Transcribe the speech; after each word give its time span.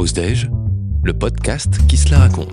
Pause 0.00 0.14
Déj, 0.14 0.50
le 1.04 1.12
podcast 1.12 1.86
qui 1.86 1.98
se 1.98 2.10
la 2.10 2.20
raconte. 2.20 2.48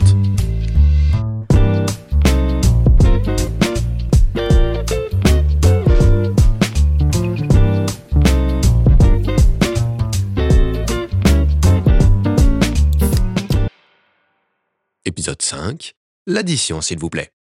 Épisode 15.05 15.41
5. 15.41 15.93
L'addition, 16.25 16.81
s'il 16.81 16.99
vous 16.99 17.09
plaît. 17.09 17.31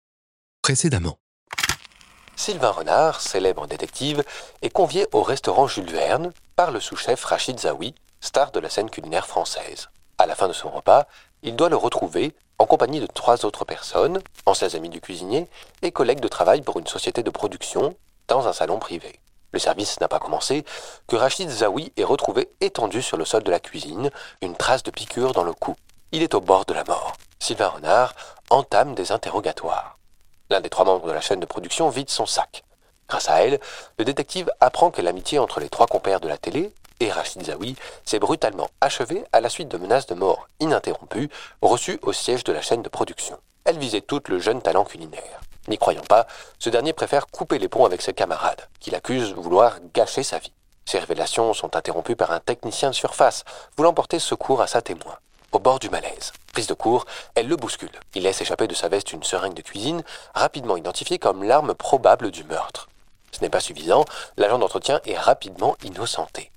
Précédemment. 0.62 1.18
Sylvain 2.36 2.70
Renard, 2.70 3.20
célèbre 3.20 3.66
détective, 3.66 4.22
est 4.62 4.70
convié 4.70 5.08
au 5.10 5.24
restaurant 5.24 5.66
Jules 5.66 5.90
Verne 5.90 6.32
par 6.54 6.70
le 6.70 6.78
sous-chef 6.78 7.24
Rachid 7.24 7.58
Zawi, 7.58 7.96
star 8.20 8.52
de 8.52 8.60
la 8.60 8.70
scène 8.70 8.88
culinaire 8.88 9.26
française. 9.26 9.88
À 10.18 10.26
la 10.26 10.34
fin 10.34 10.48
de 10.48 10.54
son 10.54 10.70
repas, 10.70 11.06
il 11.42 11.56
doit 11.56 11.68
le 11.68 11.76
retrouver 11.76 12.34
en 12.58 12.64
compagnie 12.64 13.00
de 13.00 13.06
trois 13.06 13.44
autres 13.44 13.66
personnes, 13.66 14.20
anciens 14.46 14.74
amis 14.74 14.88
du 14.88 15.00
cuisinier 15.00 15.46
et 15.82 15.92
collègues 15.92 16.20
de 16.20 16.28
travail 16.28 16.62
pour 16.62 16.78
une 16.78 16.86
société 16.86 17.22
de 17.22 17.30
production, 17.30 17.94
dans 18.28 18.48
un 18.48 18.54
salon 18.54 18.78
privé. 18.78 19.20
Le 19.52 19.58
service 19.58 20.00
n'a 20.00 20.08
pas 20.08 20.18
commencé 20.18 20.64
que 21.06 21.16
Rachid 21.16 21.50
Zawi 21.50 21.92
est 21.96 22.04
retrouvé 22.04 22.48
étendu 22.60 23.02
sur 23.02 23.16
le 23.16 23.24
sol 23.24 23.42
de 23.42 23.50
la 23.50 23.60
cuisine, 23.60 24.10
une 24.40 24.56
trace 24.56 24.82
de 24.82 24.90
piqûre 24.90 25.32
dans 25.32 25.44
le 25.44 25.52
cou. 25.52 25.76
Il 26.12 26.22
est 26.22 26.34
au 26.34 26.40
bord 26.40 26.64
de 26.64 26.74
la 26.74 26.84
mort. 26.84 27.12
Sylvain 27.38 27.68
Renard 27.68 28.14
entame 28.50 28.94
des 28.94 29.12
interrogatoires. 29.12 29.98
L'un 30.48 30.60
des 30.60 30.70
trois 30.70 30.84
membres 30.84 31.06
de 31.06 31.12
la 31.12 31.20
chaîne 31.20 31.40
de 31.40 31.46
production 31.46 31.90
vide 31.90 32.10
son 32.10 32.26
sac. 32.26 32.64
Grâce 33.08 33.28
à 33.28 33.44
elle, 33.44 33.60
le 33.98 34.04
détective 34.04 34.50
apprend 34.60 34.90
que 34.90 35.02
l'amitié 35.02 35.38
entre 35.38 35.60
les 35.60 35.68
trois 35.68 35.86
compères 35.86 36.20
de 36.20 36.28
la 36.28 36.38
télé 36.38 36.72
et 37.00 37.10
Rachid 37.10 37.44
Zawi 37.44 37.76
s'est 38.04 38.18
brutalement 38.18 38.68
achevée 38.80 39.24
à 39.32 39.40
la 39.40 39.48
suite 39.48 39.68
de 39.68 39.78
menaces 39.78 40.06
de 40.06 40.14
mort 40.14 40.48
ininterrompues 40.60 41.30
reçues 41.62 41.98
au 42.02 42.12
siège 42.12 42.44
de 42.44 42.52
la 42.52 42.62
chaîne 42.62 42.82
de 42.82 42.88
production. 42.88 43.38
Elle 43.64 43.78
visait 43.78 44.00
toutes 44.00 44.28
le 44.28 44.38
jeune 44.38 44.62
talent 44.62 44.84
culinaire. 44.84 45.40
N'y 45.68 45.78
croyant 45.78 46.04
pas, 46.08 46.26
ce 46.58 46.70
dernier 46.70 46.92
préfère 46.92 47.26
couper 47.26 47.58
les 47.58 47.68
ponts 47.68 47.84
avec 47.84 48.00
ses 48.00 48.14
camarades, 48.14 48.68
qu'il 48.78 48.94
accuse 48.94 49.34
vouloir 49.34 49.78
gâcher 49.94 50.22
sa 50.22 50.38
vie. 50.38 50.52
Ces 50.84 51.00
révélations 51.00 51.52
sont 51.52 51.74
interrompues 51.74 52.14
par 52.14 52.30
un 52.30 52.38
technicien 52.38 52.90
de 52.90 52.94
surface, 52.94 53.44
voulant 53.76 53.92
porter 53.92 54.20
secours 54.20 54.62
à 54.62 54.68
sa 54.68 54.82
témoin. 54.82 55.16
Au 55.50 55.58
bord 55.58 55.80
du 55.80 55.90
malaise, 55.90 56.32
prise 56.52 56.68
de 56.68 56.74
court, 56.74 57.06
elle 57.34 57.48
le 57.48 57.56
bouscule. 57.56 57.90
Il 58.14 58.22
laisse 58.22 58.40
échapper 58.40 58.68
de 58.68 58.74
sa 58.74 58.88
veste 58.88 59.12
une 59.12 59.24
seringue 59.24 59.54
de 59.54 59.62
cuisine, 59.62 60.04
rapidement 60.34 60.76
identifiée 60.76 61.18
comme 61.18 61.42
l'arme 61.42 61.74
probable 61.74 62.30
du 62.30 62.44
meurtre. 62.44 62.88
Ce 63.32 63.40
n'est 63.40 63.50
pas 63.50 63.60
suffisant, 63.60 64.04
l'agent 64.36 64.58
d'entretien 64.58 65.00
est 65.04 65.18
rapidement 65.18 65.76
innocenté. 65.82 66.52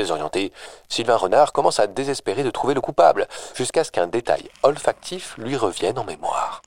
Désorienté, 0.00 0.50
Sylvain 0.88 1.16
Renard 1.16 1.52
commence 1.52 1.78
à 1.78 1.86
désespérer 1.86 2.42
de 2.42 2.50
trouver 2.50 2.72
le 2.72 2.80
coupable, 2.80 3.28
jusqu'à 3.54 3.84
ce 3.84 3.90
qu'un 3.90 4.06
détail 4.06 4.48
olfactif 4.62 5.34
lui 5.36 5.56
revienne 5.56 5.98
en 5.98 6.04
mémoire. 6.04 6.62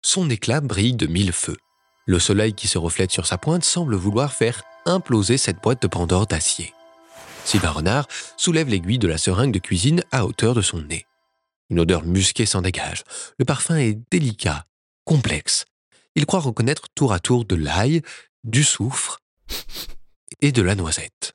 Son 0.00 0.30
éclat 0.30 0.60
brille 0.60 0.94
de 0.94 1.08
mille 1.08 1.32
feux. 1.32 1.56
Le 2.06 2.20
soleil 2.20 2.54
qui 2.54 2.68
se 2.68 2.78
reflète 2.78 3.10
sur 3.10 3.26
sa 3.26 3.38
pointe 3.38 3.64
semble 3.64 3.96
vouloir 3.96 4.32
faire 4.32 4.62
imploser 4.86 5.36
cette 5.36 5.60
boîte 5.60 5.82
de 5.82 5.88
Pandore 5.88 6.28
d'acier. 6.28 6.72
Sylvain 7.44 7.70
Renard 7.70 8.06
soulève 8.36 8.68
l'aiguille 8.68 9.00
de 9.00 9.08
la 9.08 9.18
seringue 9.18 9.52
de 9.52 9.58
cuisine 9.58 10.04
à 10.12 10.26
hauteur 10.26 10.54
de 10.54 10.62
son 10.62 10.78
nez. 10.78 11.06
Une 11.70 11.80
odeur 11.80 12.04
musquée 12.04 12.46
s'en 12.46 12.62
dégage. 12.62 13.02
Le 13.36 13.44
parfum 13.44 13.78
est 13.78 13.98
délicat, 14.12 14.64
complexe. 15.04 15.64
Il 16.14 16.24
croit 16.24 16.38
reconnaître 16.38 16.84
tour 16.94 17.12
à 17.12 17.18
tour 17.18 17.44
de 17.44 17.56
l'ail, 17.56 18.02
du 18.44 18.62
soufre 18.62 19.18
et 20.40 20.52
de 20.52 20.62
la 20.62 20.76
noisette. 20.76 21.34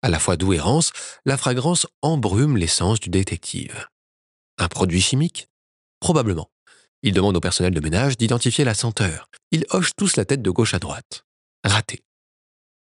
À 0.00 0.08
la 0.08 0.20
fois 0.20 0.36
doux 0.36 0.52
et 0.52 0.60
la 1.24 1.36
fragrance 1.36 1.86
embrume 2.02 2.56
l'essence 2.56 3.00
du 3.00 3.08
détective. 3.08 3.88
Un 4.56 4.68
produit 4.68 5.00
chimique? 5.00 5.48
Probablement. 5.98 6.50
Il 7.02 7.12
demande 7.12 7.36
au 7.36 7.40
personnel 7.40 7.74
de 7.74 7.80
ménage 7.80 8.16
d'identifier 8.16 8.64
la 8.64 8.74
senteur. 8.74 9.28
Ils 9.50 9.66
hochent 9.70 9.96
tous 9.96 10.16
la 10.16 10.24
tête 10.24 10.42
de 10.42 10.50
gauche 10.50 10.74
à 10.74 10.78
droite. 10.78 11.24
Raté. 11.64 12.00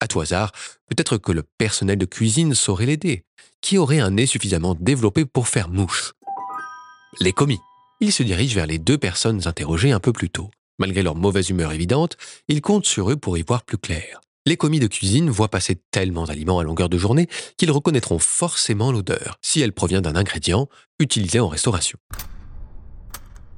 À 0.02 0.08
tout 0.08 0.20
hasard, 0.20 0.52
peut-être 0.88 1.18
que 1.18 1.32
le 1.32 1.44
personnel 1.58 1.98
de 1.98 2.06
cuisine 2.06 2.54
saurait 2.54 2.86
l'aider. 2.86 3.24
Qui 3.62 3.78
aurait 3.78 4.00
un 4.00 4.12
nez 4.12 4.26
suffisamment 4.26 4.76
développé 4.76 5.26
pour 5.26 5.48
faire 5.48 5.70
mouche? 5.70 6.14
Les 7.22 7.32
commis. 7.32 7.60
Il 8.02 8.12
se 8.12 8.24
dirige 8.24 8.56
vers 8.56 8.68
les 8.68 8.78
deux 8.78 8.98
personnes 8.98 9.48
interrogées 9.48 9.94
un 9.94 10.02
peu 10.02 10.12
plus 10.12 10.30
tôt. 10.30 10.52
Malgré 10.80 11.02
leur 11.02 11.16
mauvaise 11.16 11.50
humeur 11.50 11.72
évidente, 11.72 12.18
il 12.50 12.60
compte 12.60 12.86
sur 12.86 13.10
eux 13.10 13.16
pour 13.16 13.38
y 13.38 13.44
voir 13.44 13.64
plus 13.64 13.78
clair. 13.78 14.20
Les 14.48 14.58
commis 14.58 14.80
de 14.80 14.86
cuisine 14.86 15.32
voient 15.32 15.50
passer 15.50 15.76
tellement 15.90 16.26
d'aliments 16.26 16.60
à 16.60 16.64
longueur 16.64 16.88
de 16.88 17.00
journée 17.00 17.28
qu'ils 17.58 17.72
reconnaîtront 17.72 18.20
forcément 18.20 18.92
l'odeur, 18.92 19.40
si 19.42 19.60
elle 19.60 19.74
provient 19.74 20.02
d'un 20.02 20.16
ingrédient 20.16 20.70
utilisé 21.00 21.40
en 21.40 21.48
restauration. 21.48 21.98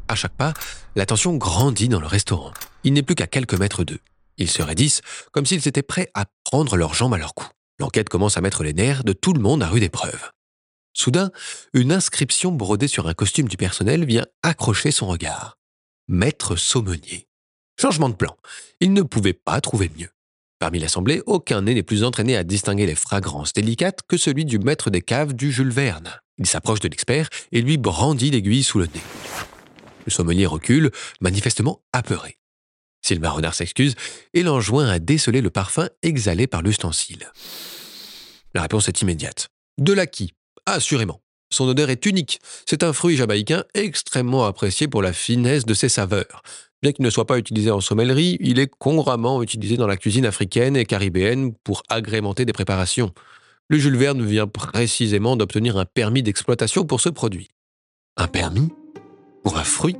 À 0.07 0.15
chaque 0.15 0.37
pas, 0.37 0.53
la 0.95 1.05
tension 1.05 1.35
grandit 1.35 1.89
dans 1.89 1.99
le 1.99 2.07
restaurant. 2.07 2.53
Il 2.85 2.93
n'est 2.93 3.03
plus 3.03 3.15
qu'à 3.15 3.27
quelques 3.27 3.55
mètres 3.59 3.83
d'eux. 3.83 3.99
Ils 4.37 4.49
se 4.49 4.61
raidissent 4.61 5.01
comme 5.33 5.45
s'ils 5.45 5.67
étaient 5.67 5.83
prêts 5.83 6.09
à 6.13 6.25
prendre 6.45 6.77
leurs 6.77 6.93
jambes 6.93 7.13
à 7.13 7.17
leur 7.17 7.33
cou. 7.33 7.47
L'enquête 7.79 8.07
commence 8.07 8.37
à 8.37 8.41
mettre 8.41 8.63
les 8.63 8.73
nerfs 8.73 9.03
de 9.03 9.11
tout 9.11 9.33
le 9.33 9.41
monde 9.41 9.63
à 9.63 9.67
rude 9.67 9.83
épreuve. 9.83 10.31
Soudain, 10.93 11.31
une 11.73 11.91
inscription 11.91 12.53
brodée 12.53 12.87
sur 12.87 13.09
un 13.09 13.13
costume 13.13 13.49
du 13.49 13.57
personnel 13.57 14.05
vient 14.05 14.25
accrocher 14.41 14.91
son 14.91 15.07
regard. 15.07 15.57
Maître 16.07 16.55
Saumonier. 16.55 17.27
Changement 17.79 18.07
de 18.07 18.15
plan. 18.15 18.37
Il 18.79 18.93
ne 18.93 19.01
pouvait 19.01 19.33
pas 19.33 19.59
trouver 19.59 19.91
mieux. 19.97 20.09
Parmi 20.59 20.79
l'assemblée, 20.79 21.21
aucun 21.27 21.61
nez 21.61 21.75
n'est 21.75 21.83
plus 21.83 22.03
entraîné 22.03 22.35
à 22.35 22.43
distinguer 22.43 22.87
les 22.87 22.95
fragrances 22.95 23.53
délicates 23.53 23.99
que 24.07 24.17
celui 24.17 24.43
du 24.43 24.57
maître 24.57 24.89
des 24.89 25.01
caves 25.01 25.33
du 25.33 25.51
Jules 25.51 25.71
Verne. 25.71 26.19
Il 26.39 26.47
s'approche 26.47 26.79
de 26.79 26.87
l'expert 26.87 27.29
et 27.51 27.61
lui 27.61 27.77
brandit 27.77 28.31
l'aiguille 28.31 28.63
sous 28.63 28.79
le 28.79 28.85
nez. 28.85 29.01
Le 30.05 30.11
sommelier 30.11 30.47
recule, 30.47 30.91
manifestement 31.21 31.81
apeuré. 31.93 32.37
Sylvain 33.01 33.29
Renard 33.29 33.53
s'excuse 33.53 33.95
et 34.33 34.41
l'enjoint 34.41 34.87
à 34.87 34.97
déceler 34.97 35.41
le 35.41 35.51
parfum 35.51 35.89
exhalé 36.01 36.47
par 36.47 36.63
l'ustensile. 36.63 37.31
La 38.55 38.63
réponse 38.63 38.87
est 38.87 39.01
immédiate. 39.01 39.49
De 39.77 39.93
l'acquis, 39.93 40.33
assurément. 40.65 41.21
Son 41.49 41.67
odeur 41.67 41.89
est 41.89 42.05
unique. 42.05 42.39
C'est 42.65 42.83
un 42.83 42.93
fruit 42.93 43.15
jamaïcain 43.15 43.63
extrêmement 43.73 44.45
apprécié 44.45 44.87
pour 44.87 45.01
la 45.01 45.13
finesse 45.13 45.65
de 45.65 45.73
ses 45.73 45.89
saveurs. 45.89 46.41
Bien 46.83 46.91
qu'il 46.91 47.03
ne 47.03 47.09
soit 47.09 47.25
pas 47.25 47.39
utilisé 47.39 47.71
en 47.71 47.81
sommellerie, 47.81 48.37
il 48.39 48.59
est 48.59 48.67
couramment 48.67 49.41
utilisé 49.41 49.77
dans 49.77 49.87
la 49.87 49.97
cuisine 49.97 50.25
africaine 50.25 50.75
et 50.75 50.85
caribéenne 50.85 51.53
pour 51.63 51.81
agrémenter 51.89 52.45
des 52.45 52.53
préparations. 52.53 53.13
Le 53.67 53.79
Jules 53.79 53.97
Verne 53.97 54.23
vient 54.23 54.47
précisément 54.47 55.35
d'obtenir 55.35 55.77
un 55.77 55.85
permis 55.85 56.21
d'exploitation 56.21 56.85
pour 56.85 57.01
ce 57.01 57.09
produit. 57.09 57.49
Un 58.15 58.27
permis 58.27 58.69
Pour 59.43 59.57
un 59.57 59.63
fruit? 59.63 59.97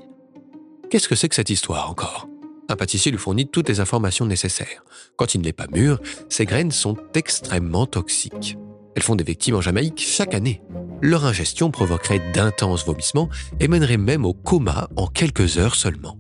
Qu'est-ce 0.90 1.08
que 1.08 1.16
c'est 1.16 1.30
que 1.30 1.36
cette 1.36 1.50
histoire 1.50 1.90
encore? 1.90 2.30
Un 2.70 2.76
pâtissier 2.76 3.12
lui 3.12 3.18
fournit 3.18 3.48
toutes 3.48 3.70
les 3.70 3.80
informations 3.80 4.26
nécessaires. 4.26 4.84
Quand 5.16 5.34
il 5.34 5.42
n'est 5.42 5.54
pas 5.54 5.68
mûr, 5.68 6.00
ses 6.30 6.46
graines 6.46 6.72
sont 6.72 6.96
extrêmement 7.16 7.88
toxiques. 7.88 8.58
Elles 8.96 9.04
font 9.04 9.16
des 9.16 9.24
victimes 9.24 9.56
en 9.56 9.62
Jamaïque 9.62 10.00
chaque 10.00 10.34
année. 10.34 10.62
Leur 11.02 11.26
ingestion 11.26 11.72
provoquerait 11.72 12.32
d'intenses 12.34 12.86
vomissements 12.86 13.30
et 13.60 13.68
mènerait 13.68 13.98
même 13.98 14.26
au 14.26 14.34
coma 14.34 14.90
en 14.96 15.08
quelques 15.08 15.58
heures 15.58 15.76
seulement. 15.76 16.18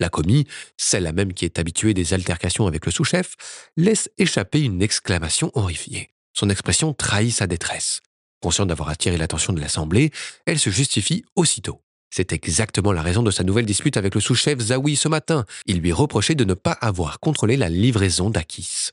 La 0.00 0.08
commis, 0.08 0.46
celle-là 0.76 1.12
même 1.12 1.34
qui 1.34 1.44
est 1.44 1.58
habituée 1.58 1.94
des 1.94 2.14
altercations 2.14 2.66
avec 2.66 2.86
le 2.86 2.92
sous-chef, 2.92 3.36
laisse 3.76 4.10
échapper 4.18 4.60
une 4.60 4.82
exclamation 4.82 5.52
horrifiée. 5.54 6.10
Son 6.32 6.48
expression 6.48 6.94
trahit 6.94 7.32
sa 7.32 7.46
détresse. 7.46 8.00
Consciente 8.40 8.68
d'avoir 8.68 8.88
attiré 8.88 9.18
l'attention 9.18 9.52
de 9.52 9.60
l'Assemblée, 9.60 10.10
elle 10.46 10.58
se 10.58 10.70
justifie 10.70 11.24
aussitôt. 11.36 11.82
C'est 12.10 12.32
exactement 12.32 12.92
la 12.92 13.02
raison 13.02 13.22
de 13.22 13.30
sa 13.30 13.44
nouvelle 13.44 13.66
dispute 13.66 13.96
avec 13.96 14.14
le 14.14 14.20
sous-chef 14.20 14.58
Zawi 14.58 14.96
ce 14.96 15.08
matin. 15.08 15.44
Il 15.66 15.78
lui 15.78 15.92
reprochait 15.92 16.34
de 16.34 16.44
ne 16.44 16.54
pas 16.54 16.72
avoir 16.72 17.20
contrôlé 17.20 17.56
la 17.56 17.68
livraison 17.68 18.30
d'Akis. 18.30 18.88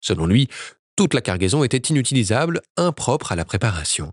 Selon 0.00 0.26
lui, 0.26 0.48
toute 0.96 1.14
la 1.14 1.20
cargaison 1.20 1.64
était 1.64 1.78
inutilisable, 1.78 2.60
impropre 2.76 3.32
à 3.32 3.36
la 3.36 3.44
préparation. 3.44 4.12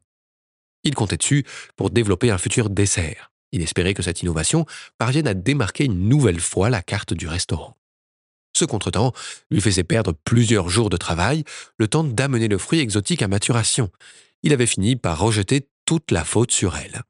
Il 0.83 0.93
comptait 0.93 1.17
dessus 1.17 1.43
pour 1.75 1.89
développer 1.89 2.29
un 2.29 2.37
futur 2.37 2.69
dessert. 2.69 3.31
Il 3.55 3.61
espérait 3.61 3.93
que 3.93 4.03
cette 4.03 4.21
innovation 4.21 4.65
parvienne 4.97 5.29
à 5.29 5.33
démarquer 5.33 5.85
une 5.85 6.09
nouvelle 6.09 6.41
fois 6.41 6.69
la 6.69 6.81
carte 6.81 7.13
du 7.13 7.25
restaurant. 7.25 7.77
Ce 8.51 8.65
contretemps 8.65 9.13
lui 9.49 9.61
faisait 9.61 9.85
perdre 9.85 10.11
plusieurs 10.25 10.67
jours 10.67 10.89
de 10.89 10.97
travail, 10.97 11.45
le 11.77 11.87
temps 11.87 12.03
d'amener 12.03 12.49
le 12.49 12.57
fruit 12.57 12.81
exotique 12.81 13.21
à 13.21 13.29
maturation. 13.29 13.89
Il 14.43 14.51
avait 14.51 14.65
fini 14.65 14.97
par 14.97 15.19
rejeter 15.19 15.69
toute 15.85 16.11
la 16.11 16.25
faute 16.25 16.51
sur 16.51 16.75
elle. 16.75 17.03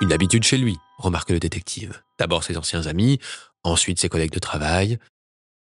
Une 0.00 0.14
habitude 0.14 0.44
chez 0.44 0.56
lui, 0.56 0.74
remarque 0.96 1.30
le 1.30 1.38
détective. 1.38 2.00
D'abord 2.18 2.44
ses 2.44 2.56
anciens 2.56 2.86
amis, 2.86 3.18
ensuite 3.62 4.00
ses 4.00 4.08
collègues 4.08 4.32
de 4.32 4.38
travail. 4.38 4.98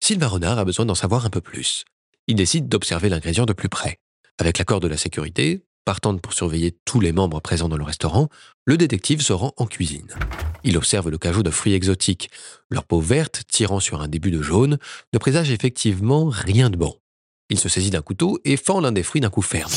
Sylvain 0.04 0.28
Renard 0.28 0.60
a 0.60 0.66
besoin 0.66 0.86
d'en 0.86 0.96
savoir 0.96 1.26
un 1.26 1.30
peu 1.30 1.42
plus. 1.42 1.86
Il 2.28 2.36
décide 2.36 2.68
d'observer 2.68 3.08
l'ingrédient 3.08 3.46
de 3.46 3.54
plus 3.54 3.70
près. 3.70 4.00
Avec 4.40 4.58
l'accord 4.58 4.82
de 4.82 4.90
la 4.90 4.98
sécurité, 4.98 5.64
Partant 5.84 6.16
pour 6.18 6.34
surveiller 6.34 6.78
tous 6.86 7.00
les 7.00 7.12
membres 7.12 7.40
présents 7.40 7.68
dans 7.68 7.78
le 7.78 7.84
restaurant, 7.84 8.30
le 8.66 8.78
détective 8.78 9.22
se 9.22 9.34
rend 9.34 9.54
en 9.58 9.66
cuisine. 9.66 10.14
Il 10.64 10.78
observe 10.78 11.10
le 11.10 11.18
cajot 11.18 11.42
de 11.42 11.50
fruits 11.50 11.74
exotiques. 11.74 12.30
Leur 12.70 12.86
peau 12.86 13.00
verte, 13.00 13.42
tirant 13.48 13.80
sur 13.80 14.00
un 14.02 14.08
début 14.08 14.30
de 14.30 14.44
jaune, 14.44 14.78
ne 15.12 15.18
présage 15.18 15.50
effectivement 15.50 16.30
rien 16.30 16.70
de 16.70 16.78
bon. 16.78 17.00
Il 17.50 17.60
se 17.60 17.68
saisit 17.68 17.90
d'un 17.90 18.04
couteau 18.04 18.40
et 18.46 18.58
fend 18.58 18.80
l'un 18.80 18.92
des 18.92 19.02
fruits 19.02 19.22
d'un 19.22 19.32
coup 19.32 19.42
ferme. 19.42 19.74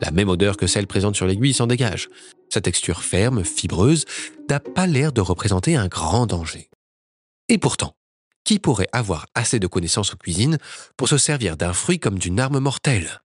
La 0.00 0.12
même 0.12 0.28
odeur 0.28 0.56
que 0.56 0.68
celle 0.68 0.86
présente 0.86 1.16
sur 1.16 1.26
l'aiguille 1.26 1.54
s'en 1.54 1.66
dégage. 1.66 2.08
Sa 2.48 2.60
texture 2.60 3.02
ferme, 3.02 3.42
fibreuse, 3.42 4.04
n'a 4.48 4.60
pas 4.60 4.86
l'air 4.86 5.12
de 5.12 5.20
représenter 5.20 5.74
un 5.74 5.88
grand 5.88 6.26
danger. 6.26 6.70
Et 7.48 7.58
pourtant, 7.58 7.96
qui 8.44 8.60
pourrait 8.60 8.88
avoir 8.92 9.26
assez 9.34 9.58
de 9.58 9.66
connaissances 9.66 10.12
en 10.12 10.16
cuisine 10.16 10.58
pour 10.96 11.08
se 11.08 11.18
servir 11.18 11.56
d'un 11.56 11.72
fruit 11.72 11.98
comme 11.98 12.18
d'une 12.18 12.38
arme 12.38 12.60
mortelle? 12.60 13.23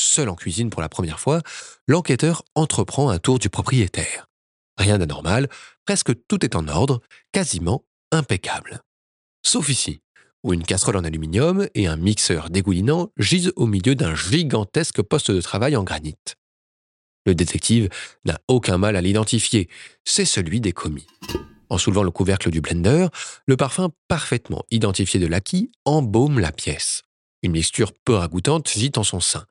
Seul 0.00 0.28
en 0.28 0.36
cuisine 0.36 0.70
pour 0.70 0.80
la 0.80 0.88
première 0.88 1.18
fois, 1.18 1.42
l'enquêteur 1.88 2.44
entreprend 2.54 3.10
un 3.10 3.18
tour 3.18 3.40
du 3.40 3.50
propriétaire. 3.50 4.28
Rien 4.76 4.96
d'anormal, 4.96 5.48
presque 5.86 6.12
tout 6.28 6.44
est 6.44 6.54
en 6.54 6.68
ordre, 6.68 7.00
quasiment 7.32 7.84
impeccable. 8.12 8.82
Sauf 9.42 9.68
ici, 9.68 10.00
où 10.44 10.52
une 10.52 10.62
casserole 10.62 10.98
en 10.98 11.02
aluminium 11.02 11.66
et 11.74 11.88
un 11.88 11.96
mixeur 11.96 12.48
dégoulinant 12.48 13.10
gisent 13.16 13.52
au 13.56 13.66
milieu 13.66 13.96
d'un 13.96 14.14
gigantesque 14.14 15.02
poste 15.02 15.32
de 15.32 15.40
travail 15.40 15.74
en 15.74 15.82
granit. 15.82 16.14
Le 17.26 17.34
détective 17.34 17.88
n'a 18.24 18.38
aucun 18.46 18.78
mal 18.78 18.94
à 18.94 19.00
l'identifier, 19.00 19.68
c'est 20.04 20.24
celui 20.24 20.60
des 20.60 20.72
commis. 20.72 21.08
En 21.70 21.76
soulevant 21.76 22.04
le 22.04 22.12
couvercle 22.12 22.52
du 22.52 22.60
blender, 22.60 23.08
le 23.46 23.56
parfum 23.56 23.90
parfaitement 24.06 24.62
identifié 24.70 25.18
de 25.18 25.26
l'acquis 25.26 25.72
embaume 25.84 26.38
la 26.38 26.52
pièce. 26.52 27.02
Une 27.42 27.50
mixture 27.50 27.92
peu 28.04 28.14
ragoûtante 28.14 28.70
gît 28.70 28.92
en 28.94 29.02
son 29.02 29.18
sein. 29.18 29.44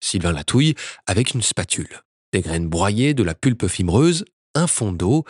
Sylvain 0.00 0.32
la 0.32 0.44
touille 0.44 0.74
avec 1.06 1.34
une 1.34 1.42
spatule. 1.42 2.02
Des 2.32 2.40
graines 2.40 2.68
broyées, 2.68 3.14
de 3.14 3.22
la 3.22 3.34
pulpe 3.34 3.68
fibreuse, 3.68 4.24
un 4.54 4.66
fond 4.66 4.92
d'eau, 4.92 5.24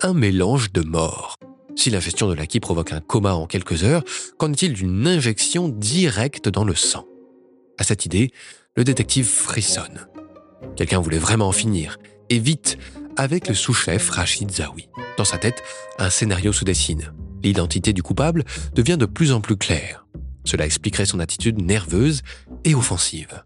un 0.00 0.14
mélange 0.14 0.72
de 0.72 0.82
mort. 0.82 1.36
Si 1.76 1.90
l'ingestion 1.90 2.28
de 2.28 2.34
l'acquis 2.34 2.60
provoque 2.60 2.92
un 2.92 3.00
coma 3.00 3.34
en 3.34 3.46
quelques 3.46 3.84
heures, 3.84 4.02
qu'en 4.36 4.52
est-il 4.52 4.72
d'une 4.72 5.06
injection 5.06 5.68
directe 5.68 6.48
dans 6.48 6.64
le 6.64 6.74
sang? 6.74 7.06
À 7.78 7.84
cette 7.84 8.04
idée, 8.04 8.32
le 8.76 8.84
détective 8.84 9.26
frissonne. 9.26 10.08
Quelqu'un 10.76 11.00
voulait 11.00 11.18
vraiment 11.18 11.48
en 11.48 11.52
finir, 11.52 11.98
et 12.30 12.38
vite, 12.38 12.78
avec 13.16 13.48
le 13.48 13.54
sous-chef 13.54 14.10
Rachid 14.10 14.50
Zawi. 14.50 14.88
Dans 15.16 15.24
sa 15.24 15.38
tête, 15.38 15.62
un 15.98 16.10
scénario 16.10 16.52
se 16.52 16.64
dessine. 16.64 17.12
L'identité 17.42 17.92
du 17.92 18.02
coupable 18.02 18.44
devient 18.74 18.96
de 18.98 19.06
plus 19.06 19.32
en 19.32 19.40
plus 19.40 19.56
claire. 19.56 20.06
Cela 20.44 20.66
expliquerait 20.66 21.06
son 21.06 21.20
attitude 21.20 21.60
nerveuse 21.60 22.22
et 22.64 22.74
offensive. 22.74 23.44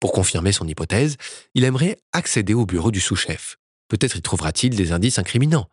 Pour 0.00 0.12
confirmer 0.12 0.52
son 0.52 0.66
hypothèse, 0.66 1.16
il 1.54 1.64
aimerait 1.64 1.98
accéder 2.12 2.54
au 2.54 2.66
bureau 2.66 2.90
du 2.90 3.00
sous-chef. 3.00 3.58
Peut-être 3.88 4.16
y 4.16 4.22
trouvera-t-il 4.22 4.74
des 4.74 4.92
indices 4.92 5.18
incriminants. 5.18 5.68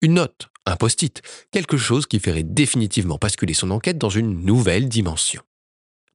Une 0.00 0.14
note, 0.14 0.48
un 0.64 0.76
post-it, 0.76 1.22
quelque 1.50 1.76
chose 1.76 2.06
qui 2.06 2.20
ferait 2.20 2.44
définitivement 2.44 3.18
basculer 3.20 3.54
son 3.54 3.70
enquête 3.70 3.98
dans 3.98 4.10
une 4.10 4.44
nouvelle 4.44 4.88
dimension. 4.88 5.42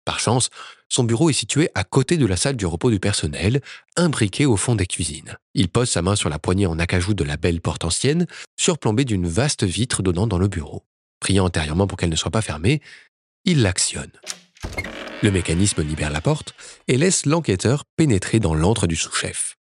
Par 0.05 0.19
chance, 0.19 0.49
son 0.87 1.03
bureau 1.03 1.29
est 1.29 1.33
situé 1.33 1.69
à 1.75 1.83
côté 1.83 2.17
de 2.17 2.25
la 2.25 2.37
salle 2.37 2.55
du 2.55 2.65
repos 2.65 2.89
du 2.89 2.99
personnel, 2.99 3.61
imbriqué 3.95 4.45
au 4.45 4.57
fond 4.57 4.75
des 4.75 4.87
cuisines. 4.87 5.37
Il 5.53 5.69
pose 5.69 5.89
sa 5.89 6.01
main 6.01 6.15
sur 6.15 6.29
la 6.29 6.39
poignée 6.39 6.65
en 6.65 6.79
acajou 6.79 7.13
de 7.13 7.23
la 7.23 7.37
belle 7.37 7.61
porte 7.61 7.83
ancienne, 7.83 8.25
surplombée 8.57 9.05
d'une 9.05 9.27
vaste 9.27 9.63
vitre 9.63 10.01
donnant 10.01 10.25
dans 10.25 10.39
le 10.39 10.47
bureau. 10.47 10.83
Priant 11.19 11.45
antérieurement 11.45 11.85
pour 11.85 11.97
qu'elle 11.97 12.09
ne 12.09 12.15
soit 12.15 12.31
pas 12.31 12.41
fermée, 12.41 12.81
il 13.45 13.61
l'actionne. 13.61 14.11
Le 15.21 15.31
mécanisme 15.31 15.83
libère 15.83 16.11
la 16.11 16.21
porte 16.21 16.53
et 16.87 16.97
laisse 16.97 17.25
l'enquêteur 17.25 17.83
pénétrer 17.97 18.39
dans 18.39 18.53
l'antre 18.53 18.87
du 18.87 18.95
sous-chef. 18.95 19.57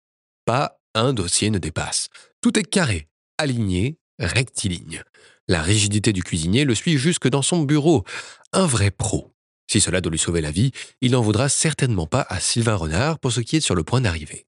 Pas 0.45 0.79
un 0.95 1.13
dossier 1.13 1.51
ne 1.51 1.59
dépasse. 1.59 2.09
Tout 2.41 2.57
est 2.57 2.63
carré, 2.63 3.07
aligné, 3.37 3.99
rectiligne. 4.17 5.03
La 5.47 5.61
rigidité 5.61 6.11
du 6.11 6.23
cuisinier 6.23 6.65
le 6.65 6.73
suit 6.73 6.97
jusque 6.97 7.27
dans 7.27 7.43
son 7.43 7.61
bureau. 7.61 8.03
Un 8.51 8.65
vrai 8.65 8.89
pro. 8.89 9.31
Si 9.71 9.79
cela 9.79 10.01
doit 10.01 10.11
lui 10.11 10.17
sauver 10.17 10.41
la 10.41 10.49
vie, 10.49 10.71
il 11.01 11.11
n'en 11.11 11.21
voudra 11.21 11.49
certainement 11.49 12.07
pas 12.07 12.25
à 12.29 12.39
Sylvain 12.39 12.75
Renard 12.75 13.19
pour 13.19 13.31
ce 13.31 13.41
qui 13.41 13.57
est 13.57 13.61
sur 13.61 13.75
le 13.75 13.83
point 13.83 14.01
d'arriver. 14.01 14.47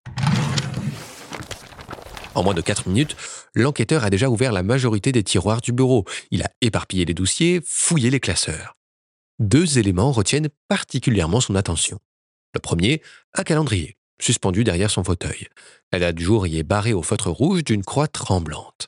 En 2.33 2.41
moins 2.41 2.55
de 2.55 2.61
4 2.61 2.89
minutes, 2.89 3.15
l'enquêteur 3.53 4.03
a 4.03 4.09
déjà 4.09 4.29
ouvert 4.29 4.51
la 4.51 4.63
majorité 4.63 5.11
des 5.11 5.23
tiroirs 5.23 5.61
du 5.61 5.71
bureau. 5.71 6.03
Il 6.31 6.41
a 6.41 6.49
éparpillé 6.61 7.05
les 7.05 7.13
dossiers, 7.13 7.61
fouillé 7.63 8.09
les 8.09 8.19
classeurs. 8.19 8.75
Deux 9.39 9.77
éléments 9.77 10.13
retiennent 10.13 10.47
particulièrement 10.69 11.41
son 11.41 11.55
attention. 11.55 11.99
Le 12.53 12.61
premier, 12.61 13.01
un 13.33 13.43
calendrier, 13.43 13.97
suspendu 14.17 14.63
derrière 14.63 14.89
son 14.89 15.03
fauteuil. 15.03 15.47
La 15.91 15.99
date 15.99 16.15
du 16.15 16.23
jour 16.23 16.47
y 16.47 16.57
est 16.57 16.63
barrée 16.63 16.93
au 16.93 17.01
feutre 17.01 17.29
rouge 17.29 17.65
d'une 17.65 17.83
croix 17.83 18.07
tremblante. 18.07 18.87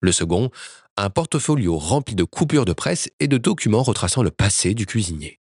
Le 0.00 0.12
second, 0.12 0.50
un 0.98 1.08
portfolio 1.08 1.78
rempli 1.78 2.14
de 2.14 2.24
coupures 2.24 2.66
de 2.66 2.74
presse 2.74 3.08
et 3.18 3.28
de 3.28 3.38
documents 3.38 3.82
retraçant 3.82 4.22
le 4.22 4.30
passé 4.30 4.74
du 4.74 4.84
cuisinier. 4.84 5.40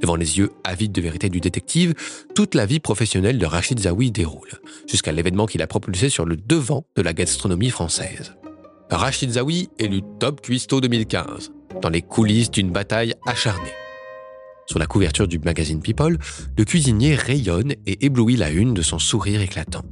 Devant 0.00 0.16
les 0.16 0.38
yeux 0.38 0.50
avides 0.64 0.90
de 0.90 1.00
vérité 1.00 1.28
du 1.28 1.38
détective, 1.38 1.94
toute 2.34 2.56
la 2.56 2.66
vie 2.66 2.80
professionnelle 2.80 3.38
de 3.38 3.46
Rachid 3.46 3.78
Zawi 3.78 4.10
déroule, 4.10 4.60
jusqu'à 4.88 5.12
l'événement 5.12 5.46
qui 5.46 5.58
l'a 5.58 5.68
propulsé 5.68 6.08
sur 6.08 6.24
le 6.24 6.36
devant 6.36 6.84
de 6.96 7.02
la 7.02 7.12
gastronomie 7.12 7.70
française. 7.70 8.34
Rachid 8.90 9.30
Zawi 9.30 9.70
est 9.78 9.86
le 9.86 10.00
Top 10.18 10.40
Cuisto 10.40 10.80
2015, 10.80 11.52
dans 11.80 11.88
les 11.88 12.02
coulisses 12.02 12.50
d'une 12.50 12.70
bataille 12.70 13.14
acharnée. 13.26 13.72
Sur 14.66 14.78
la 14.78 14.86
couverture 14.86 15.28
du 15.28 15.38
magazine 15.38 15.80
People, 15.80 16.18
le 16.56 16.64
cuisinier 16.64 17.14
rayonne 17.14 17.74
et 17.86 18.04
éblouit 18.04 18.36
la 18.36 18.50
une 18.50 18.74
de 18.74 18.82
son 18.82 18.98
sourire 18.98 19.40
éclatant. 19.40 19.84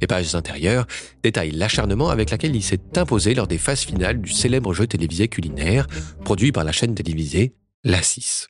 Les 0.00 0.06
pages 0.06 0.34
intérieures 0.34 0.86
détaillent 1.22 1.52
l'acharnement 1.52 2.10
avec 2.10 2.30
lequel 2.30 2.54
il 2.54 2.62
s'est 2.62 2.80
imposé 2.96 3.34
lors 3.34 3.46
des 3.46 3.58
phases 3.58 3.82
finales 3.82 4.20
du 4.20 4.30
célèbre 4.30 4.74
jeu 4.74 4.86
télévisé 4.86 5.28
culinaire 5.28 5.86
produit 6.24 6.52
par 6.52 6.64
la 6.64 6.72
chaîne 6.72 6.94
télévisée 6.94 7.54
La 7.84 8.02
6. 8.02 8.48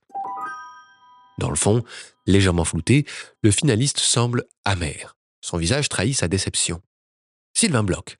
Dans 1.38 1.50
le 1.50 1.56
fond, 1.56 1.84
légèrement 2.26 2.64
flouté, 2.64 3.05
le 3.43 3.50
finaliste 3.50 3.99
semble 3.99 4.44
amer. 4.64 5.17
Son 5.40 5.58
visage 5.58 5.88
trahit 5.88 6.17
sa 6.17 6.29
déception. 6.29 6.81
Sylvain 7.55 7.84
Bloch, 7.84 8.17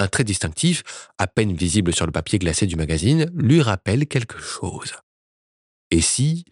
un 0.00 0.08
trait 0.08 0.24
distinctif, 0.24 0.82
à 1.18 1.26
peine 1.26 1.54
visible 1.54 1.94
sur 1.94 2.06
le 2.06 2.12
papier 2.12 2.38
glacé 2.38 2.66
du 2.66 2.76
magazine, 2.76 3.30
lui 3.34 3.62
rappelle 3.62 4.06
quelque 4.06 4.40
chose. 4.40 4.94
Et 5.90 6.00
si? 6.00 6.44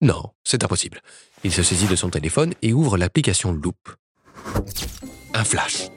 Non, 0.00 0.30
c'est 0.44 0.64
impossible. 0.64 1.00
Il 1.44 1.52
se 1.52 1.62
saisit 1.62 1.86
de 1.86 1.96
son 1.96 2.10
téléphone 2.10 2.54
et 2.62 2.72
ouvre 2.72 2.96
l'application 2.96 3.52
Loop. 3.52 3.76
Un 5.34 5.44
flash. 5.44 5.88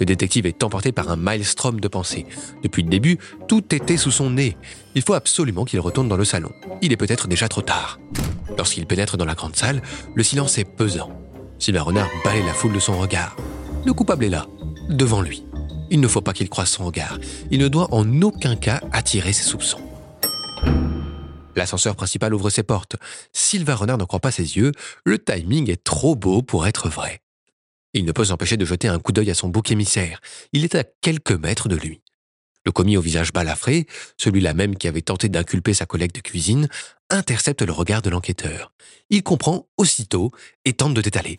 Le 0.00 0.06
détective 0.06 0.46
est 0.46 0.62
emporté 0.62 0.92
par 0.92 1.10
un 1.10 1.16
maelstrom 1.16 1.80
de 1.80 1.88
pensées. 1.88 2.26
Depuis 2.62 2.82
le 2.82 2.88
début, 2.88 3.18
tout 3.48 3.74
était 3.74 3.96
sous 3.96 4.12
son 4.12 4.30
nez. 4.30 4.56
Il 4.94 5.02
faut 5.02 5.14
absolument 5.14 5.64
qu'il 5.64 5.80
retourne 5.80 6.08
dans 6.08 6.16
le 6.16 6.24
salon. 6.24 6.52
Il 6.82 6.92
est 6.92 6.96
peut-être 6.96 7.26
déjà 7.26 7.48
trop 7.48 7.62
tard. 7.62 7.98
Lorsqu'il 8.56 8.86
pénètre 8.86 9.16
dans 9.16 9.24
la 9.24 9.34
grande 9.34 9.56
salle, 9.56 9.82
le 10.14 10.22
silence 10.22 10.58
est 10.58 10.64
pesant. 10.64 11.10
Sylvain 11.58 11.82
Renard 11.82 12.08
balaye 12.24 12.44
la 12.44 12.54
foule 12.54 12.72
de 12.72 12.78
son 12.78 12.98
regard. 12.98 13.36
Le 13.84 13.92
coupable 13.92 14.24
est 14.24 14.28
là, 14.28 14.46
devant 14.88 15.20
lui. 15.20 15.47
Il 15.90 16.00
ne 16.00 16.08
faut 16.08 16.20
pas 16.20 16.32
qu'il 16.32 16.48
croise 16.48 16.68
son 16.68 16.84
regard. 16.84 17.18
Il 17.50 17.60
ne 17.60 17.68
doit 17.68 17.92
en 17.94 18.22
aucun 18.22 18.56
cas 18.56 18.80
attirer 18.92 19.32
ses 19.32 19.44
soupçons. 19.44 19.80
L'ascenseur 21.56 21.96
principal 21.96 22.34
ouvre 22.34 22.50
ses 22.50 22.62
portes. 22.62 22.96
Sylvain 23.32 23.74
Renard 23.74 23.98
n'en 23.98 24.06
croit 24.06 24.20
pas 24.20 24.30
ses 24.30 24.56
yeux. 24.56 24.72
Le 25.04 25.18
timing 25.18 25.70
est 25.70 25.82
trop 25.82 26.14
beau 26.14 26.42
pour 26.42 26.66
être 26.66 26.88
vrai. 26.88 27.20
Il 27.94 28.04
ne 28.04 28.12
peut 28.12 28.26
s'empêcher 28.26 28.56
de 28.56 28.64
jeter 28.64 28.86
un 28.86 28.98
coup 28.98 29.12
d'œil 29.12 29.30
à 29.30 29.34
son 29.34 29.48
bouc 29.48 29.70
émissaire. 29.70 30.20
Il 30.52 30.64
est 30.64 30.74
à 30.74 30.84
quelques 30.84 31.32
mètres 31.32 31.68
de 31.68 31.76
lui. 31.76 32.02
Le 32.64 32.72
commis 32.72 32.96
au 32.96 33.00
visage 33.00 33.32
balafré, 33.32 33.86
celui-là 34.18 34.52
même 34.52 34.76
qui 34.76 34.88
avait 34.88 35.00
tenté 35.00 35.28
d'inculper 35.28 35.72
sa 35.72 35.86
collègue 35.86 36.12
de 36.12 36.20
cuisine, 36.20 36.68
intercepte 37.08 37.62
le 37.62 37.72
regard 37.72 38.02
de 38.02 38.10
l'enquêteur. 38.10 38.72
Il 39.08 39.22
comprend 39.22 39.66
aussitôt 39.78 40.30
et 40.64 40.74
tente 40.74 40.94
de 40.94 41.00
t'étaler. 41.00 41.38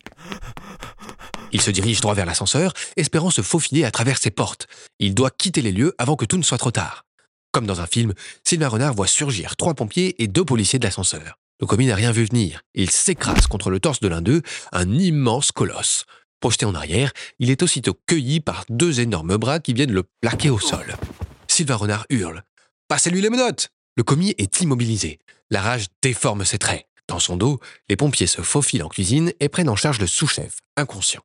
Il 1.52 1.60
se 1.60 1.70
dirige 1.70 2.00
droit 2.00 2.14
vers 2.14 2.26
l'ascenseur, 2.26 2.72
espérant 2.96 3.30
se 3.30 3.42
faufiler 3.42 3.84
à 3.84 3.90
travers 3.90 4.18
ses 4.18 4.30
portes. 4.30 4.66
Il 4.98 5.14
doit 5.14 5.30
quitter 5.30 5.62
les 5.62 5.72
lieux 5.72 5.94
avant 5.98 6.16
que 6.16 6.24
tout 6.24 6.36
ne 6.36 6.42
soit 6.42 6.58
trop 6.58 6.70
tard. 6.70 7.04
Comme 7.52 7.66
dans 7.66 7.80
un 7.80 7.86
film, 7.86 8.14
Sylvain 8.44 8.68
Renard 8.68 8.94
voit 8.94 9.08
surgir 9.08 9.56
trois 9.56 9.74
pompiers 9.74 10.22
et 10.22 10.28
deux 10.28 10.44
policiers 10.44 10.78
de 10.78 10.84
l'ascenseur. 10.84 11.38
Le 11.60 11.66
commis 11.66 11.86
n'a 11.86 11.94
rien 11.94 12.12
vu 12.12 12.24
venir. 12.24 12.62
Il 12.74 12.90
s'écrase 12.90 13.46
contre 13.46 13.70
le 13.70 13.80
torse 13.80 14.00
de 14.00 14.08
l'un 14.08 14.22
d'eux, 14.22 14.42
un 14.72 14.90
immense 14.98 15.52
colosse. 15.52 16.04
Projeté 16.40 16.64
en 16.64 16.74
arrière, 16.74 17.12
il 17.38 17.50
est 17.50 17.62
aussitôt 17.62 17.98
cueilli 18.06 18.40
par 18.40 18.64
deux 18.70 19.00
énormes 19.00 19.36
bras 19.36 19.60
qui 19.60 19.74
viennent 19.74 19.92
le 19.92 20.04
plaquer 20.20 20.48
au 20.48 20.58
sol. 20.58 20.96
Sylvain 21.48 21.76
Renard 21.76 22.06
hurle. 22.08 22.44
Passez-lui 22.88 23.20
les 23.20 23.30
menottes 23.30 23.70
Le 23.96 24.04
commis 24.04 24.34
est 24.38 24.60
immobilisé. 24.60 25.18
La 25.50 25.60
rage 25.60 25.86
déforme 26.00 26.44
ses 26.44 26.58
traits. 26.58 26.86
Dans 27.08 27.18
son 27.18 27.36
dos, 27.36 27.58
les 27.88 27.96
pompiers 27.96 28.28
se 28.28 28.40
faufilent 28.40 28.84
en 28.84 28.88
cuisine 28.88 29.32
et 29.40 29.48
prennent 29.48 29.68
en 29.68 29.76
charge 29.76 29.98
le 29.98 30.06
sous-chef, 30.06 30.58
inconscient. 30.76 31.22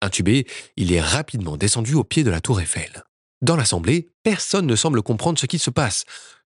Intubé, 0.00 0.46
il 0.76 0.92
est 0.92 1.00
rapidement 1.00 1.56
descendu 1.56 1.94
au 1.94 2.04
pied 2.04 2.24
de 2.24 2.30
la 2.30 2.40
tour 2.40 2.60
Eiffel. 2.60 3.02
Dans 3.42 3.56
l'assemblée, 3.56 4.08
personne 4.22 4.66
ne 4.66 4.76
semble 4.76 5.02
comprendre 5.02 5.38
ce 5.38 5.46
qui 5.46 5.58
se 5.58 5.70
passe. 5.70 6.04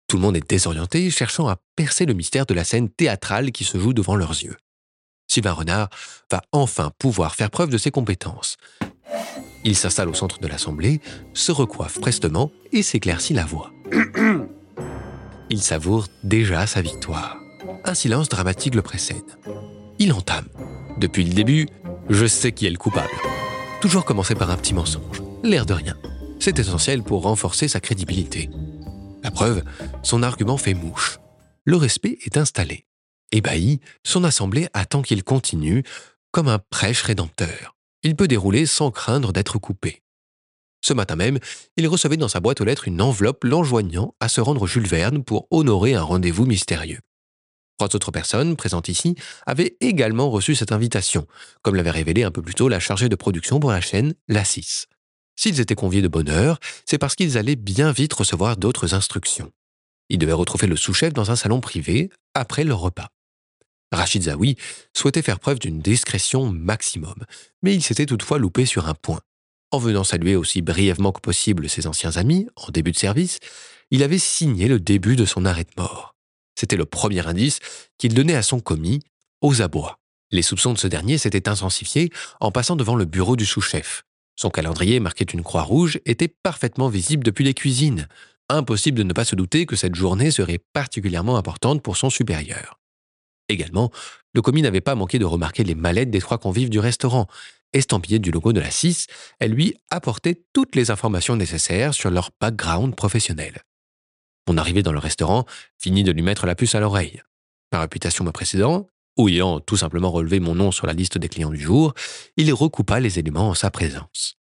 Tout 0.07 0.17
le 0.17 0.23
monde 0.23 0.37
est 0.37 0.49
désorienté, 0.49 1.11
cherchant 1.11 1.49
à 1.49 1.57
percer 1.77 2.07
le 2.07 2.15
mystère 2.15 2.47
de 2.47 2.55
la 2.55 2.65
scène 2.65 2.89
théâtrale 2.89 3.53
qui 3.53 3.65
se 3.65 3.79
joue 3.79 3.93
devant 3.93 4.17
leurs 4.17 4.43
yeux. 4.43 4.57
Sylvain 5.29 5.53
Renard 5.53 5.89
va 6.31 6.43
enfin 6.51 6.91
pouvoir 6.99 7.37
faire 7.37 7.51
preuve 7.51 7.71
de 7.71 7.79
ses 7.79 7.93
compétences. 7.93 8.57
Il 9.65 9.77
s'installe 9.77 10.09
au 10.09 10.15
centre 10.15 10.41
de 10.41 10.49
l'Assemblée, 10.49 11.01
se 11.35 11.53
recoiffe 11.53 12.01
prestement 12.01 12.51
et 12.73 12.83
s'éclaircit 12.83 13.35
la 13.35 13.45
voix. 13.45 13.73
Il 15.51 15.63
savoure 15.63 16.07
déjà 16.25 16.67
sa 16.67 16.83
victoire. 16.83 17.37
Un 17.85 17.95
silence 17.95 18.29
dramatique 18.29 18.75
le 18.75 18.83
précède. 18.83 19.17
Il 19.99 20.13
entame. 20.13 20.49
Depuis 20.99 21.25
le 21.25 21.35
début, 21.35 21.69
Je 22.09 22.27
sais 22.27 22.51
qui 22.51 22.67
est 22.67 22.71
le 22.71 22.77
coupable. 22.77 23.09
Toujours 23.81 24.05
commencer 24.05 24.35
par 24.35 24.51
un 24.51 24.59
petit 24.59 24.75
mensonge, 24.75 25.23
l'air 25.43 25.65
de 25.65 25.73
rien. 25.73 25.97
C'est 26.39 26.59
essentiel 26.59 27.03
pour 27.03 27.23
renforcer 27.23 27.67
sa 27.67 27.81
crédibilité. 27.81 28.51
La 29.23 29.31
preuve, 29.31 29.63
son 30.03 30.23
argument 30.23 30.59
fait 30.59 30.75
mouche. 30.75 31.19
Le 31.65 31.77
respect 31.77 32.19
est 32.27 32.37
installé. 32.37 32.85
Ébahi, 33.33 33.81
son 34.05 34.25
assemblée 34.25 34.69
attend 34.75 35.01
qu'il 35.01 35.25
continue, 35.25 35.83
comme 36.31 36.49
un 36.49 36.59
prêche 36.59 37.01
rédempteur. 37.01 37.75
Il 38.03 38.17
peut 38.17 38.29
dérouler 38.29 38.67
sans 38.67 38.91
craindre 38.91 39.33
d'être 39.33 39.59
coupé. 39.59 40.03
Ce 40.83 40.93
matin 40.93 41.17
même, 41.17 41.39
il 41.79 41.89
recevait 41.89 42.19
dans 42.19 42.29
sa 42.29 42.41
boîte 42.41 42.61
aux 42.61 42.67
lettres 42.67 42.87
une 42.87 43.01
enveloppe 43.01 43.45
l'enjoignant 43.45 44.15
à 44.21 44.29
se 44.29 44.43
rendre 44.43 44.67
Jules 44.67 44.87
Verne 44.87 45.25
pour 45.25 45.47
honorer 45.51 45.95
un 45.95 46.03
rendez-vous 46.03 46.45
mystérieux. 46.45 47.01
Trois 47.81 47.97
autres 47.97 48.11
personnes 48.11 48.57
présentes 48.57 48.91
ici 48.91 49.15
avaient 49.47 49.79
également 49.81 50.29
reçu 50.29 50.55
cette 50.55 50.71
invitation, 50.71 51.27
comme 51.63 51.77
l'avait 51.77 51.91
révélé 51.91 52.25
un 52.25 52.31
peu 52.31 52.43
plus 52.43 52.53
tôt 52.53 52.69
la 52.69 52.79
chargée 52.79 53.09
de 53.09 53.17
production 53.17 53.59
pour 53.59 53.71
la 53.71 53.81
chaîne 53.81 54.13
La 54.29 54.45
6. 54.45 54.87
S'ils 55.35 55.61
étaient 55.63 55.75
conviés 55.75 56.03
de 56.03 56.09
bonne 56.09 56.29
heure, 56.29 56.61
c'est 56.85 56.99
parce 56.99 57.15
qu'ils 57.15 57.39
allaient 57.39 57.57
bien 57.57 57.91
vite 57.91 58.13
recevoir 58.13 58.59
d'autres 58.59 58.93
instructions. 58.93 59.51
Ils 60.11 60.19
devaient 60.19 60.35
retrouver 60.35 60.67
le 60.67 60.77
sous-chef 60.77 61.15
dans 61.15 61.31
un 61.31 61.37
salon 61.37 61.63
privé 61.63 62.11
après 62.35 62.65
leur 62.65 62.81
repas. 62.81 63.09
Rachid 63.93 64.25
Zawi 64.25 64.57
souhaitait 64.95 65.23
faire 65.23 65.41
preuve 65.41 65.59
d'une 65.59 65.81
discrétion 65.81 66.53
maximum, 66.53 67.25
mais 67.63 67.75
il 67.75 67.83
s'était 67.83 68.05
toutefois 68.05 68.37
loupé 68.37 68.67
sur 68.67 68.89
un 68.89 68.95
point. 68.95 69.23
En 69.71 69.79
venant 69.79 70.05
saluer 70.05 70.37
aussi 70.37 70.61
brièvement 70.61 71.13
que 71.13 71.21
possible 71.23 71.67
ses 71.71 71.87
anciens 71.87 72.19
amis, 72.19 72.47
en 72.57 72.71
début 72.73 72.93
de 72.93 72.99
service, 72.99 73.39
il 73.91 74.03
avait 74.03 74.19
signé 74.19 74.69
le 74.69 74.81
début 74.81 75.17
de 75.17 75.25
son 75.25 75.47
arrêt 75.47 75.65
de 75.65 75.81
mort. 75.81 76.15
C'était 76.61 76.77
le 76.77 76.85
premier 76.85 77.27
indice 77.27 77.59
qu'il 77.97 78.13
donnait 78.13 78.35
à 78.35 78.43
son 78.43 78.61
commis, 78.61 79.01
aux 79.41 79.63
abois. 79.63 79.99
Les 80.31 80.43
soupçons 80.43 80.75
de 80.75 80.79
ce 80.79 80.89
dernier 80.89 81.17
s'étaient 81.17 81.49
intensifiés 81.49 82.11
en 82.39 82.53
passant 82.53 82.77
devant 82.77 82.97
le 82.97 83.07
bureau 83.07 83.35
du 83.35 83.47
sous-chef. 83.47 84.05
Son 84.37 84.51
calendrier 84.51 85.01
marqué 85.01 85.25
d'une 85.25 85.43
croix 85.43 85.63
rouge 85.63 86.01
était 86.05 86.29
parfaitement 86.29 86.91
visible 86.91 87.25
depuis 87.25 87.45
les 87.45 87.55
cuisines. 87.55 88.09
Impossible 88.51 88.99
de 88.99 89.05
ne 89.05 89.15
pas 89.15 89.25
se 89.25 89.37
douter 89.37 89.65
que 89.65 89.75
cette 89.75 89.95
journée 89.95 90.31
serait 90.31 90.61
particulièrement 90.75 91.39
importante 91.39 91.83
pour 91.83 91.97
son 91.97 92.11
supérieur. 92.11 92.79
Également, 93.49 93.91
le 94.35 94.43
commis 94.43 94.61
n'avait 94.61 94.83
pas 94.83 94.95
manqué 94.95 95.19
de 95.19 95.25
remarquer 95.25 95.65
les 95.65 95.75
mallettes 95.75 96.11
des 96.11 96.21
trois 96.21 96.37
convives 96.37 96.69
du 96.69 96.79
restaurant, 96.79 97.27
estampillée 97.73 98.19
du 98.19 98.33
logo 98.33 98.53
de 98.53 98.61
la 98.61 98.71
6, 98.71 99.07
elle 99.39 99.53
lui 99.53 99.79
apportait 99.89 100.43
toutes 100.53 100.77
les 100.77 100.91
informations 100.91 101.37
nécessaires 101.37 101.95
sur 101.95 102.11
leur 102.11 102.33
background 102.39 102.95
professionnel. 102.95 103.63
Mon 104.49 104.57
arrivée 104.57 104.83
dans 104.83 104.93
le 104.93 104.99
restaurant 104.99 105.45
finit 105.79 106.03
de 106.03 106.13
lui 106.13 106.23
mettre 106.23 106.47
la 106.47 106.55
puce 106.55 106.75
à 106.75 106.81
l'oreille. 106.81 107.23
Ma 107.73 107.81
réputation 107.81 108.25
me 108.25 108.33
précédant, 108.33 108.87
ou 109.17 109.29
ayant 109.29 109.61
tout 109.61 109.77
simplement 109.77 110.11
relevé 110.11 110.41
mon 110.41 110.55
nom 110.55 110.73
sur 110.73 110.87
la 110.87 110.93
liste 110.93 111.19
des 111.19 111.29
clients 111.29 111.51
du 111.51 111.61
jour, 111.61 111.95
il 112.37 112.53
recoupa 112.53 113.01
les 113.01 113.19
éléments 113.19 113.49
en 113.49 113.55
sa 113.55 113.71
présence. 113.71 114.37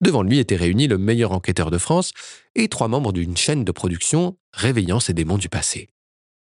Devant 0.00 0.22
lui 0.22 0.38
étaient 0.38 0.56
réunis 0.56 0.86
le 0.86 0.98
meilleur 0.98 1.32
enquêteur 1.32 1.70
de 1.70 1.78
France 1.78 2.12
et 2.54 2.68
trois 2.68 2.88
membres 2.88 3.12
d'une 3.12 3.36
chaîne 3.36 3.64
de 3.64 3.72
production 3.72 4.36
réveillant 4.52 5.00
ses 5.00 5.12
démons 5.12 5.38
du 5.38 5.48
passé. 5.48 5.88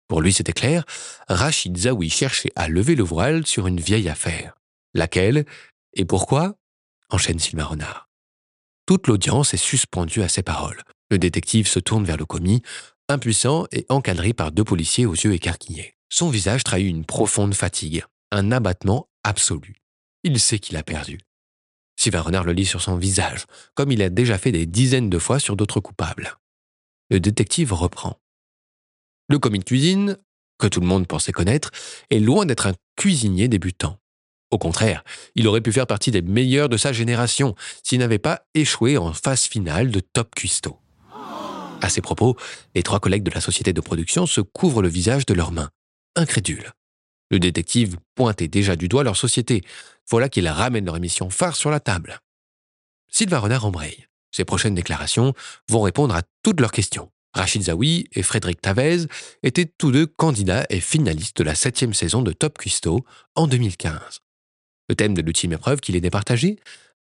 Pour 0.08 0.22
lui, 0.22 0.34
c'était 0.34 0.54
clair, 0.54 0.86
Rachid 1.28 1.76
Zawi 1.78 2.10
cherchait 2.10 2.52
à 2.56 2.68
lever 2.68 2.96
le 2.96 3.04
voile 3.04 3.48
sur 3.48 3.68
une 3.68 3.80
vieille 3.80 4.10
affaire. 4.10 4.56
Laquelle 4.94 5.46
et 5.94 6.06
pourquoi? 6.06 6.56
enchaîne 7.10 7.40
Sylvain 7.40 7.66
Renard. 7.66 8.10
Toute 8.86 9.08
l'audience 9.08 9.54
est 9.54 9.58
suspendue 9.58 10.22
à 10.22 10.30
ces 10.30 10.44
paroles. 10.44 10.84
Le 11.10 11.18
détective 11.18 11.68
se 11.68 11.80
tourne 11.80 12.06
vers 12.06 12.18
le 12.18 12.26
commis, 12.26 12.62
impuissant 13.10 13.66
et 13.72 13.86
encadré 13.90 14.34
par 14.34 14.52
deux 14.52 14.64
policiers 14.64 15.06
aux 15.06 15.14
yeux 15.14 15.34
écarquillés. 15.34 15.96
Son 16.10 16.30
visage 16.30 16.64
trahit 16.64 16.88
une 16.88 17.06
profonde 17.06 17.54
fatigue, 17.54 18.04
un 18.32 18.52
abattement 18.52 19.10
absolu. 19.24 19.76
Il 20.24 20.40
sait 20.40 20.60
qu'il 20.60 20.78
a 20.78 20.84
perdu. 20.84 21.20
Sylvain 21.98 22.22
Renard 22.22 22.44
le 22.44 22.54
lit 22.54 22.66
sur 22.66 22.82
son 22.82 22.98
visage, 22.98 23.46
comme 23.74 23.92
il 23.92 24.02
a 24.02 24.10
déjà 24.10 24.38
fait 24.38 24.52
des 24.52 24.66
dizaines 24.66 25.10
de 25.10 25.20
fois 25.20 25.40
sur 25.40 25.56
d'autres 25.56 25.80
coupables. 25.80 26.38
Le 27.10 27.20
détective 27.20 27.74
reprend. 27.74 28.20
Le 29.30 29.40
commis 29.40 29.60
de 29.60 29.64
cuisine, 29.64 30.18
que 30.58 30.68
tout 30.68 30.82
le 30.82 30.88
monde 30.88 31.08
pensait 31.08 31.32
connaître, 31.32 31.72
est 32.10 32.20
loin 32.20 32.46
d'être 32.46 32.68
un 32.68 32.74
cuisinier 32.96 33.48
débutant. 33.48 34.00
Au 34.52 34.58
contraire, 34.58 35.04
il 35.36 35.48
aurait 35.48 35.62
pu 35.62 35.72
faire 35.72 35.88
partie 35.88 36.12
des 36.12 36.22
meilleurs 36.22 36.70
de 36.70 36.78
sa 36.78 36.94
génération 36.94 37.56
s'il 37.84 38.00
n'avait 38.00 38.20
pas 38.20 38.46
échoué 38.54 38.98
en 38.98 39.14
phase 39.14 39.44
finale 39.44 39.92
de 39.92 40.00
Top 40.00 40.34
Cuisto. 40.36 40.80
À 41.86 41.90
ces 41.90 42.02
propos, 42.02 42.36
les 42.74 42.82
trois 42.82 43.00
collègues 43.00 43.22
de 43.22 43.30
la 43.30 43.40
société 43.40 43.72
de 43.72 43.80
production 43.80 44.26
se 44.26 44.42
couvrent 44.42 44.82
le 44.82 44.88
visage 44.88 45.28
de 45.28 45.36
leurs 45.36 45.52
mains, 45.52 45.70
incrédules. 46.16 46.72
Le 47.30 47.38
détective 47.38 47.98
pointait 48.16 48.48
déjà 48.48 48.76
du 48.76 48.88
doigt 48.88 49.04
leur 49.04 49.16
société. 49.16 49.64
Voilà 50.10 50.28
qu'il 50.28 50.48
ramène 50.48 50.86
leur 50.86 50.98
émission 50.98 51.30
phare 51.30 51.56
sur 51.56 51.70
la 51.70 51.80
table. 51.80 52.22
Sylvain 53.08 53.38
Renard 53.38 53.66
embraye. 53.66 54.08
Ses 54.32 54.46
prochaines 54.46 54.74
déclarations 54.74 55.36
vont 55.70 55.84
répondre 55.84 56.16
à 56.16 56.24
toutes 56.42 56.60
leurs 56.60 56.72
questions. 56.72 57.12
Rachid 57.36 57.62
Zawi 57.62 58.08
et 58.14 58.24
Frédéric 58.24 58.62
Tavez 58.62 59.06
étaient 59.44 59.72
tous 59.78 59.92
deux 59.92 60.08
candidats 60.08 60.66
et 60.72 60.80
finalistes 60.80 61.38
de 61.38 61.44
la 61.44 61.54
septième 61.54 61.94
saison 61.94 62.24
de 62.24 62.32
Top 62.32 62.58
Cuisto 62.58 63.06
en 63.36 63.46
2015. 63.46 64.22
Le 64.90 64.96
thème 64.96 65.14
de 65.14 65.22
l'ultime 65.22 65.54
épreuve 65.54 65.82
qu'il 65.82 65.96
est 65.96 66.02
départagé 66.02 66.58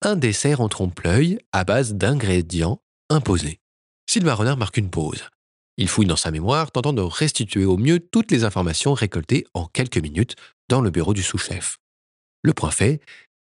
Un 0.02 0.16
dessert 0.16 0.62
en 0.62 0.70
trompe-l'œil 0.70 1.38
à 1.52 1.66
base 1.66 1.96
d'ingrédients 1.96 2.82
imposés. 3.10 3.60
Sylvain 4.10 4.34
Renard 4.34 4.58
marque 4.58 4.78
une 4.78 4.90
pause. 4.90 5.24
Il 5.78 5.88
fouille 5.88 6.08
dans 6.08 6.16
sa 6.16 6.32
mémoire, 6.32 6.72
tentant 6.72 6.94
de 6.94 7.02
restituer 7.04 7.66
au 7.66 7.78
mieux 7.78 8.00
toutes 8.00 8.32
les 8.32 8.44
informations 8.44 8.96
récoltées 8.96 9.46
en 9.54 9.68
quelques 9.68 10.00
minutes 10.00 10.36
dans 10.68 10.82
le 10.82 10.90
bureau 10.90 11.14
du 11.14 11.22
sous-chef. 11.22 11.78
Le 12.42 12.56
point 12.56 12.72
fait, 12.72 13.02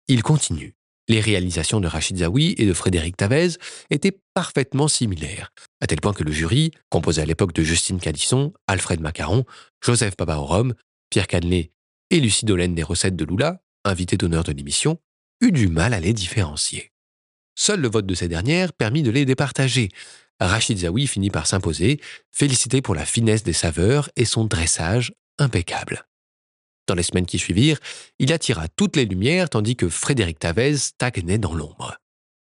il 0.09 0.23
continue. 0.23 0.75
Les 1.07 1.21
réalisations 1.21 1.81
de 1.81 1.87
Rachid 1.87 2.17
Zawi 2.17 2.55
et 2.57 2.65
de 2.65 2.73
Frédéric 2.73 3.19
Tavez 3.19 3.59
étaient 3.91 4.19
parfaitement 4.33 4.89
similaires, 4.89 5.53
à 5.83 5.87
tel 5.87 6.01
point 6.01 6.15
que 6.15 6.25
le 6.25 6.33
jury, 6.33 6.71
composé 6.89 7.21
à 7.21 7.27
l'époque 7.27 7.53
de 7.53 7.63
Justine 7.63 8.01
Calisson, 8.01 8.55
Alfred 8.67 9.03
Macaron, 9.03 9.45
Joseph 9.85 10.17
Papaorum, 10.17 10.73
Pierre 11.11 11.27
Canlet 11.27 11.73
et 12.09 12.21
Lucie 12.21 12.47
Dolène 12.47 12.75
des 12.75 12.83
recettes 12.83 13.17
de 13.17 13.27
Lula, 13.27 13.61
invité 13.85 14.17
d'honneur 14.17 14.45
de 14.45 14.53
l'émission, 14.53 14.99
eut 15.43 15.53
du 15.53 15.69
mal 15.69 15.93
à 15.93 16.01
les 16.01 16.15
différencier. 16.15 16.91
Seul 17.55 17.81
le 17.81 17.89
vote 17.89 18.07
de 18.07 18.15
ces 18.15 18.29
dernières 18.29 18.73
permit 18.73 19.03
de 19.03 19.11
les 19.11 19.27
départager. 19.27 19.91
Rachid 20.41 20.79
Zawi 20.79 21.07
finit 21.07 21.31
par 21.31 21.47
s'imposer, 21.47 22.01
félicité 22.31 22.83
pour 22.83 22.95
la 22.95 23.05
finesse 23.05 23.43
des 23.43 23.53
saveurs 23.53 24.11
et 24.17 24.25
son 24.25 24.45
dressage 24.45 25.13
impeccable. 25.39 26.07
Dans 26.87 26.95
les 26.95 27.03
semaines 27.03 27.27
qui 27.27 27.39
suivirent, 27.39 27.79
il 28.19 28.33
attira 28.33 28.69
toutes 28.69 28.97
les 28.97 29.07
lumières 29.07 29.49
tandis 29.49 29.77
que 29.77 29.89
Frédéric 29.89 30.39
Tavez 30.39 30.77
stagnait 30.77 31.39
dans 31.39 31.55
l'ombre. 31.55 31.97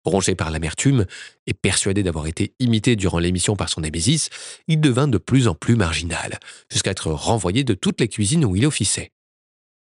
Rongé 0.04 0.34
par 0.34 0.50
l'amertume 0.50 1.06
et 1.46 1.54
persuadé 1.54 2.02
d'avoir 2.02 2.26
été 2.26 2.54
imité 2.60 2.96
durant 2.96 3.18
l'émission 3.18 3.56
par 3.56 3.68
son 3.68 3.80
némésis, 3.80 4.30
il 4.66 4.80
devint 4.80 5.08
de 5.08 5.18
plus 5.18 5.48
en 5.48 5.54
plus 5.54 5.76
marginal, 5.76 6.38
jusqu'à 6.70 6.92
être 6.92 7.10
renvoyé 7.10 7.64
de 7.64 7.74
toutes 7.74 8.00
les 8.00 8.08
cuisines 8.08 8.44
où 8.44 8.56
il 8.56 8.66
officiait. 8.66 9.12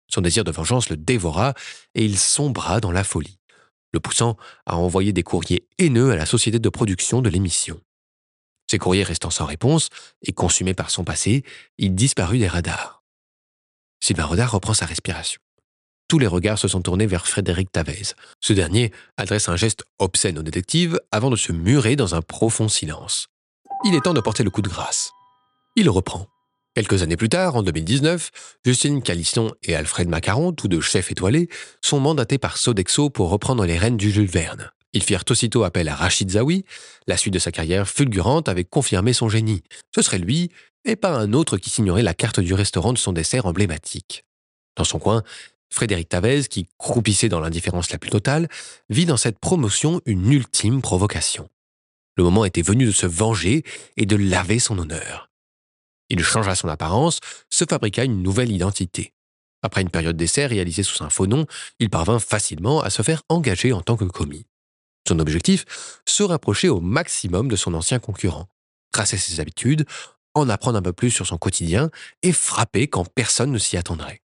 Son 0.09 0.21
désir 0.21 0.45
de 0.45 0.51
vengeance 0.51 0.91
le 0.91 0.97
dévora 0.97 1.55
et 1.95 2.05
il 2.05 2.19
sombra 2.19 2.81
dans 2.81 2.93
la 2.93 3.05
folie, 3.05 3.39
le 3.95 4.01
poussant 4.01 4.37
à 4.67 4.77
envoyer 4.77 5.15
des 5.15 5.23
courriers 5.23 5.67
haineux 5.79 6.11
à 6.11 6.17
la 6.17 6.27
société 6.27 6.59
de 6.59 6.69
production 6.69 7.23
de 7.23 7.31
l'émission. 7.31 7.81
Ces 8.71 8.79
courriers 8.79 9.05
restant 9.05 9.31
sans 9.31 9.47
réponse 9.47 9.89
et 10.23 10.33
consumés 10.33 10.75
par 10.75 10.91
son 10.91 11.05
passé, 11.05 11.45
il 11.79 11.95
disparut 11.95 12.39
des 12.39 12.49
radars. 12.49 13.03
Sylvain 14.01 14.25
Rodard 14.25 14.53
reprend 14.53 14.75
sa 14.75 14.85
respiration. 14.85 15.41
Tous 16.09 16.19
les 16.19 16.27
regards 16.27 16.59
se 16.59 16.69
sont 16.69 16.83
tournés 16.83 17.07
vers 17.07 17.27
Frédéric 17.27 17.73
Tavez. 17.73 18.03
Ce 18.41 18.53
dernier 18.53 18.93
adresse 19.17 19.49
un 19.49 19.57
geste 19.57 19.85
obscène 19.99 20.39
au 20.39 20.43
détective 20.43 21.01
avant 21.11 21.31
de 21.31 21.37
se 21.37 21.53
murer 21.53 21.97
dans 21.97 22.15
un 22.15 22.21
profond 22.21 22.69
silence. 22.69 23.29
Il 23.85 23.95
est 23.95 24.03
temps 24.03 24.15
de 24.15 24.21
porter 24.21 24.45
le 24.45 24.51
coup 24.51 24.63
de 24.63 24.69
grâce. 24.69 25.11
Il 25.77 25.89
reprend. 25.89 26.27
Quelques 26.75 27.03
années 27.03 27.17
plus 27.17 27.29
tard, 27.29 27.55
en 27.55 27.63
2019, 27.63 28.31
Justine 28.65 29.01
Calisson 29.01 29.55
et 29.63 29.77
Alfred 29.77 30.09
Macaron, 30.09 30.53
tous 30.53 30.67
deux 30.67 30.81
chefs 30.81 31.13
étoilés, 31.13 31.49
sont 31.81 32.01
mandatés 32.01 32.37
par 32.37 32.57
Sodexo 32.57 33.11
pour 33.11 33.31
reprendre 33.31 33.65
les 33.65 33.79
rênes 33.79 33.97
du 33.97 34.11
Jules 34.11 34.27
Verne. 34.27 34.73
Ils 34.93 35.03
firent 35.03 35.23
aussitôt 35.31 35.63
appel 35.63 35.89
à 35.89 35.95
Rachid 35.95 36.33
Zawi. 36.33 36.65
La 37.07 37.17
suite 37.17 37.35
de 37.35 37.39
sa 37.39 37.53
carrière 37.53 37.89
fulgurante 37.89 38.49
avait 38.49 38.65
confirmé 38.65 39.13
son 39.13 39.29
génie. 39.29 39.63
Ce 39.95 40.03
serait 40.03 40.19
lui, 40.19 40.51
et 40.85 40.97
pas 40.97 41.13
un 41.13 41.33
autre 41.33 41.59
qui 41.59 41.71
signerait 41.71 42.03
la 42.03 42.13
carte 42.13 42.41
du 42.41 42.55
restaurant 42.55 42.93
de 42.93 42.99
son 42.99 43.13
dessert 43.13 43.47
emblématique. 43.47 44.25
Dans 44.77 44.85
son 44.85 44.99
coin, 44.99 45.23
Frédéric 45.71 46.09
Tavez, 46.09 46.43
qui 46.45 46.69
croupissait 46.79 47.29
dans 47.29 47.41
l'indifférence 47.41 47.93
la 47.93 47.99
plus 47.99 48.11
totale, 48.11 48.49
vit 48.89 49.07
dans 49.07 49.17
cette 49.17 49.39
promotion 49.39 50.01
une 50.07 50.33
ultime 50.33 50.83
provocation. 50.83 51.49
Le 52.17 52.25
moment 52.25 52.45
était 52.45 52.63
venu 52.63 52.87
de 52.87 52.93
se 52.93 53.07
venger 53.07 53.63
et 53.97 54.07
de 54.07 54.17
laver 54.17 54.59
son 54.59 54.79
honneur. 54.79 55.31
Il 56.11 56.23
changea 56.23 56.55
son 56.55 56.69
apparence, 56.69 57.21
se 57.51 57.65
fabriqua 57.69 58.05
une 58.05 58.23
nouvelle 58.23 58.53
identité. 58.53 59.13
Après 59.63 59.81
une 59.81 59.91
période 59.91 60.17
d'essai 60.17 60.47
réalisée 60.47 60.83
sous 60.83 61.03
un 61.03 61.11
faux 61.11 61.27
nom, 61.27 61.47
il 61.79 61.89
parvint 61.89 62.19
facilement 62.19 62.83
à 62.83 62.91
se 62.91 63.03
faire 63.03 63.23
engager 63.29 63.73
en 63.73 63.81
tant 63.81 63.97
que 63.97 64.05
commis. 64.05 64.47
Son 65.09 65.19
objectif, 65.19 65.65
se 66.07 66.23
rapprocher 66.23 66.69
au 66.69 66.81
maximum 66.81 67.49
de 67.49 67.57
son 67.57 67.75
ancien 67.75 67.99
concurrent, 67.99 68.49
tracer 68.93 69.17
ses 69.17 69.41
habitudes, 69.41 69.87
en 70.35 70.49
apprendre 70.49 70.79
un 70.79 70.83
peu 70.83 70.93
plus 70.93 71.11
sur 71.11 71.27
son 71.27 71.39
quotidien 71.39 71.91
et 72.23 72.33
frapper 72.33 72.89
quand 72.89 73.07
personne 73.15 73.53
ne 73.53 73.59
s'y 73.59 73.77
attendrait. 73.77 74.21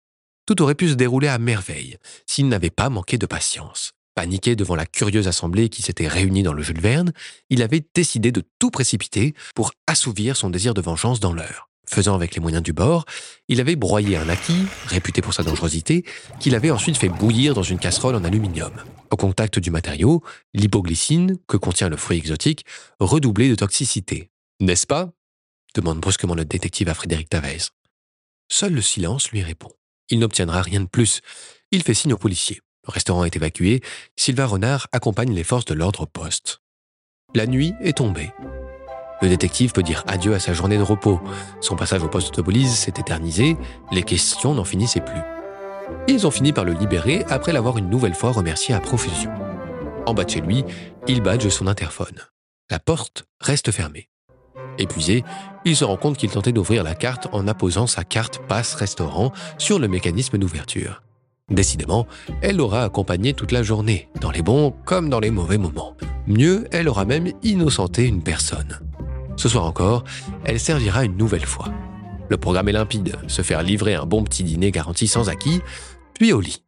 Tout 0.47 0.61
aurait 0.63 0.75
pu 0.75 0.91
se 0.91 0.95
dérouler 0.95 1.29
à 1.29 1.39
merveille 1.39 1.97
s'il 2.27 2.49
n'avait 2.49 2.71
pas 2.71 2.91
manqué 2.91 3.17
de 3.17 3.27
patience. 3.27 3.94
Paniqué 4.15 4.55
devant 4.55 4.77
la 4.77 4.87
curieuse 4.87 5.27
assemblée 5.27 5.69
qui 5.69 5.83
s'était 5.83 6.07
réunie 6.07 6.45
dans 6.45 6.53
le 6.53 6.63
Jules 6.63 6.81
Verne, 6.81 7.13
il 7.51 7.63
avait 7.63 7.85
décidé 7.95 8.31
de 8.31 8.43
tout 8.61 8.71
précipiter 8.71 9.35
pour 9.55 9.73
assouvir 9.89 10.37
son 10.37 10.51
désir 10.51 10.73
de 10.73 10.81
vengeance 10.81 11.19
dans 11.19 11.33
l'heure. 11.33 11.69
Faisant 11.87 12.15
avec 12.15 12.35
les 12.35 12.41
moyens 12.41 12.63
du 12.63 12.73
bord, 12.73 13.05
il 13.49 13.61
avait 13.61 13.77
broyé 13.77 14.17
un 14.17 14.29
acquis, 14.29 14.67
réputé 14.87 15.21
pour 15.21 15.35
sa 15.35 15.43
dangerosité, 15.43 16.05
qu'il 16.41 16.55
avait 16.55 16.71
ensuite 16.71 16.97
fait 16.97 17.09
bouillir 17.09 17.55
dans 17.55 17.63
une 17.63 17.79
casserole 17.79 18.15
en 18.15 18.25
aluminium. 18.25 18.73
Au 19.11 19.17
contact 19.17 19.59
du 19.59 19.71
matériau, 19.71 20.23
l'hypoglycine, 20.55 21.37
que 21.47 21.57
contient 21.57 21.89
le 21.89 21.97
fruit 21.97 22.19
exotique, 22.19 22.65
redoublait 23.01 23.51
de 23.51 23.55
toxicité. 23.55 24.31
N'est-ce 24.61 24.87
pas? 24.87 25.11
demande 25.75 25.99
brusquement 25.99 26.37
le 26.37 26.45
détective 26.45 26.89
à 26.89 26.95
Frédéric 26.95 27.29
Tavez. 27.29 27.59
Seul 28.49 28.75
le 28.75 28.83
silence 28.83 29.31
lui 29.31 29.43
répond. 29.43 29.73
Il 30.09 30.21
n'obtiendra 30.21 30.63
rien 30.63 30.81
de 30.81 30.87
plus. 30.87 31.21
Il 31.73 31.83
fait 31.83 31.95
signe 31.95 32.13
aux 32.13 32.19
policiers. 32.19 32.61
Le 32.87 32.93
restaurant 32.93 33.25
est 33.25 33.37
évacué. 33.37 33.83
Sylvain 34.17 34.47
Renard 34.47 34.89
accompagne 34.93 35.33
les 35.33 35.45
forces 35.45 35.65
de 35.65 35.75
l'ordre 35.75 36.03
au 36.03 36.07
poste. 36.07 36.61
La 37.35 37.47
nuit 37.47 37.75
est 37.81 37.99
tombée. 37.99 38.33
Le 39.23 39.29
détective 39.29 39.73
peut 39.73 39.83
dire 39.83 40.05
adieu 40.07 40.35
à 40.35 40.39
sa 40.39 40.53
journée 40.53 40.77
de 40.77 40.83
repos. 40.83 41.21
Son 41.61 41.77
passage 41.77 42.03
au 42.03 42.09
poste 42.09 42.37
de 42.37 42.43
police 42.43 42.77
s'est 42.77 42.95
éternisé, 42.97 43.57
les 43.91 44.03
questions 44.03 44.55
n'en 44.55 44.65
finissaient 44.65 45.01
plus. 45.01 45.23
Ils 46.09 46.27
ont 46.27 46.31
fini 46.31 46.53
par 46.53 46.65
le 46.65 46.73
libérer 46.73 47.25
après 47.29 47.53
l'avoir 47.53 47.79
une 47.79 47.89
nouvelle 47.89 48.15
fois 48.15 48.33
remercié 48.33 48.75
à 48.75 48.81
profusion. 48.81 49.33
En 50.07 50.15
bas 50.15 50.25
de 50.25 50.31
chez 50.31 50.41
lui, 50.41 50.65
il 51.09 51.23
badge 51.23 51.49
son 51.49 51.67
interphone. 51.67 52.21
La 52.71 52.79
porte 52.79 53.25
reste 53.41 53.71
fermée. 53.71 54.09
Épuisé, 54.79 55.25
il 55.65 55.77
se 55.77 55.85
rend 55.85 55.97
compte 55.97 56.17
qu'il 56.17 56.31
tentait 56.31 56.53
d'ouvrir 56.53 56.83
la 56.83 56.95
carte 56.95 57.29
en 57.33 57.49
apposant 57.49 57.87
sa 57.87 58.05
carte 58.05 58.41
passe-restaurant 58.47 59.33
sur 59.59 59.79
le 59.79 59.89
mécanisme 59.89 60.39
d'ouverture. 60.39 61.03
Décidément, 61.51 62.07
elle 62.41 62.57
l'aura 62.57 62.85
accompagné 62.85 63.35
toute 63.35 63.53
la 63.53 63.63
journée, 63.63 64.09
dans 64.21 64.31
les 64.31 64.41
bons 64.41 64.71
comme 64.87 65.11
dans 65.11 65.21
les 65.21 65.31
mauvais 65.31 65.59
moments. 65.59 65.95
Mieux, 66.27 66.67
elle 66.73 66.89
aura 66.89 67.05
même 67.05 67.33
innocenté 67.43 68.07
une 68.07 68.23
personne. 68.23 68.81
Ce 69.37 69.51
soir 69.51 69.67
encore, 69.67 70.05
elle 70.45 70.59
servira 70.59 71.05
une 71.05 71.19
nouvelle 71.19 71.45
fois. 71.45 71.71
Le 72.31 72.39
programme 72.39 72.69
est 72.71 72.73
limpide, 72.73 73.19
se 73.29 73.43
faire 73.43 73.63
livrer 73.63 73.95
un 73.95 74.07
bon 74.07 74.25
petit 74.25 74.43
dîner 74.43 74.71
garanti 74.71 75.07
sans 75.07 75.29
acquis, 75.29 75.61
puis 76.15 76.33
au 76.33 76.41
lit. 76.41 76.63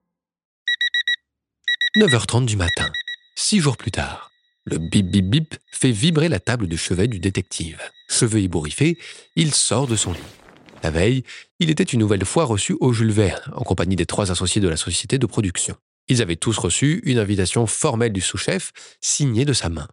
9h30 1.97 2.45
du 2.45 2.57
matin, 2.57 2.91
six 3.35 3.61
jours 3.61 3.79
plus 3.79 3.93
tard. 3.93 4.31
Le 4.65 4.77
bip 4.77 5.11
bip 5.11 5.31
bip 5.31 5.57
fait 5.73 5.93
vibrer 5.93 6.29
la 6.29 6.41
table 6.41 6.69
de 6.69 6.77
chevet 6.77 7.09
du 7.09 7.19
détective. 7.19 7.81
Cheveux 8.11 8.41
ébouriffés, 8.41 8.99
il 9.37 9.55
sort 9.55 9.87
de 9.87 9.97
son 9.97 10.13
lit. 10.13 10.19
La 10.83 10.91
veille, 10.91 11.23
il 11.59 11.71
était 11.71 11.83
une 11.83 12.01
nouvelle 12.01 12.25
fois 12.25 12.45
reçu 12.45 12.77
au 12.81 12.93
Jules 12.93 13.13
Verne, 13.13 13.53
en 13.55 13.63
compagnie 13.63 13.97
des 13.97 14.07
trois 14.07 14.31
associés 14.31 14.61
de 14.61 14.69
la 14.69 14.77
société 14.77 15.19
de 15.19 15.27
production. 15.27 15.77
Ils 16.09 16.23
avaient 16.23 16.37
tous 16.37 16.57
reçu 16.59 17.01
une 17.05 17.19
invitation 17.19 17.67
formelle 17.67 18.13
du 18.13 18.21
sous-chef, 18.21 18.73
signée 19.01 19.45
de 19.45 19.53
sa 19.53 19.69
main. 19.69 19.89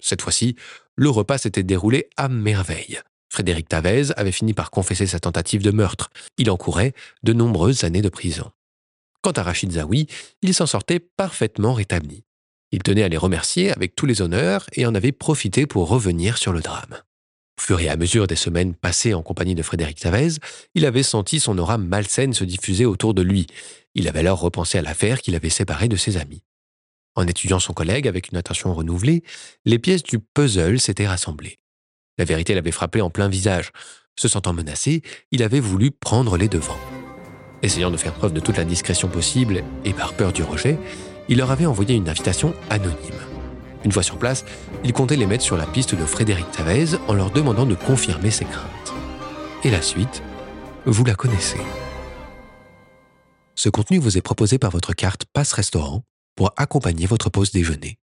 Cette 0.00 0.22
fois-ci, 0.22 0.56
le 0.94 1.10
repas 1.10 1.38
s'était 1.38 1.62
déroulé 1.62 2.08
à 2.16 2.28
merveille. 2.28 3.00
Frédéric 3.28 3.68
Tavez 3.68 4.12
avait 4.16 4.32
fini 4.32 4.54
par 4.54 4.70
confesser 4.70 5.06
sa 5.06 5.18
tentative 5.18 5.62
de 5.62 5.70
meurtre. 5.70 6.10
Il 6.38 6.50
encourait 6.50 6.94
de 7.22 7.32
nombreuses 7.32 7.84
années 7.84 8.02
de 8.02 8.08
prison. 8.08 8.50
Quant 9.22 9.32
à 9.32 9.42
Rachid 9.42 9.72
Zawi, 9.72 10.06
il 10.42 10.54
s'en 10.54 10.66
sortait 10.66 11.00
parfaitement 11.00 11.74
rétabli. 11.74 12.24
Il 12.70 12.82
tenait 12.82 13.02
à 13.02 13.08
les 13.08 13.16
remercier 13.16 13.72
avec 13.72 13.96
tous 13.96 14.06
les 14.06 14.22
honneurs 14.22 14.66
et 14.72 14.86
en 14.86 14.94
avait 14.94 15.12
profité 15.12 15.66
pour 15.66 15.88
revenir 15.88 16.38
sur 16.38 16.52
le 16.52 16.60
drame. 16.60 17.02
Au 17.58 17.62
fur 17.62 17.80
et 17.80 17.88
à 17.88 17.96
mesure 17.96 18.26
des 18.26 18.36
semaines 18.36 18.74
passées 18.74 19.14
en 19.14 19.22
compagnie 19.22 19.54
de 19.54 19.62
Frédéric 19.62 19.98
Tavez, 19.98 20.28
il 20.74 20.84
avait 20.84 21.02
senti 21.02 21.40
son 21.40 21.56
aura 21.58 21.78
malsaine 21.78 22.34
se 22.34 22.44
diffuser 22.44 22.84
autour 22.84 23.14
de 23.14 23.22
lui. 23.22 23.46
Il 23.94 24.08
avait 24.08 24.20
alors 24.20 24.40
repensé 24.40 24.78
à 24.78 24.82
l'affaire 24.82 25.20
qui 25.20 25.30
l'avait 25.30 25.48
séparé 25.48 25.88
de 25.88 25.96
ses 25.96 26.18
amis. 26.18 26.42
En 27.14 27.26
étudiant 27.26 27.58
son 27.58 27.72
collègue 27.72 28.06
avec 28.06 28.30
une 28.30 28.36
attention 28.36 28.74
renouvelée, 28.74 29.22
les 29.64 29.78
pièces 29.78 30.02
du 30.02 30.18
puzzle 30.18 30.78
s'étaient 30.78 31.06
rassemblées. 31.06 31.58
La 32.18 32.26
vérité 32.26 32.54
l'avait 32.54 32.70
frappé 32.70 33.00
en 33.00 33.10
plein 33.10 33.28
visage. 33.28 33.72
Se 34.18 34.28
sentant 34.28 34.52
menacé, 34.52 35.02
il 35.32 35.42
avait 35.42 35.60
voulu 35.60 35.90
prendre 35.90 36.36
les 36.36 36.48
devants. 36.48 36.78
Essayant 37.62 37.90
de 37.90 37.96
faire 37.96 38.12
preuve 38.12 38.34
de 38.34 38.40
toute 38.40 38.58
la 38.58 38.64
discrétion 38.64 39.08
possible 39.08 39.64
et 39.84 39.94
par 39.94 40.12
peur 40.12 40.32
du 40.32 40.42
rejet, 40.42 40.78
il 41.28 41.38
leur 41.38 41.50
avait 41.50 41.66
envoyé 41.66 41.94
une 41.94 42.08
invitation 42.08 42.54
anonyme. 42.68 43.35
Une 43.84 43.92
fois 43.92 44.02
sur 44.02 44.18
place, 44.18 44.44
il 44.84 44.92
comptait 44.92 45.16
les 45.16 45.26
mettre 45.26 45.44
sur 45.44 45.56
la 45.56 45.66
piste 45.66 45.94
de 45.94 46.04
Frédéric 46.04 46.50
Tavez 46.50 46.96
en 47.08 47.14
leur 47.14 47.30
demandant 47.30 47.66
de 47.66 47.74
confirmer 47.74 48.30
ses 48.30 48.44
craintes. 48.44 48.94
Et 49.64 49.70
la 49.70 49.82
suite, 49.82 50.22
vous 50.84 51.04
la 51.04 51.14
connaissez. 51.14 51.60
Ce 53.54 53.68
contenu 53.68 53.98
vous 53.98 54.18
est 54.18 54.22
proposé 54.22 54.58
par 54.58 54.70
votre 54.70 54.92
carte 54.92 55.24
Passe 55.32 55.52
Restaurant 55.52 56.02
pour 56.36 56.52
accompagner 56.56 57.06
votre 57.06 57.30
pause 57.30 57.50
déjeuner. 57.50 57.98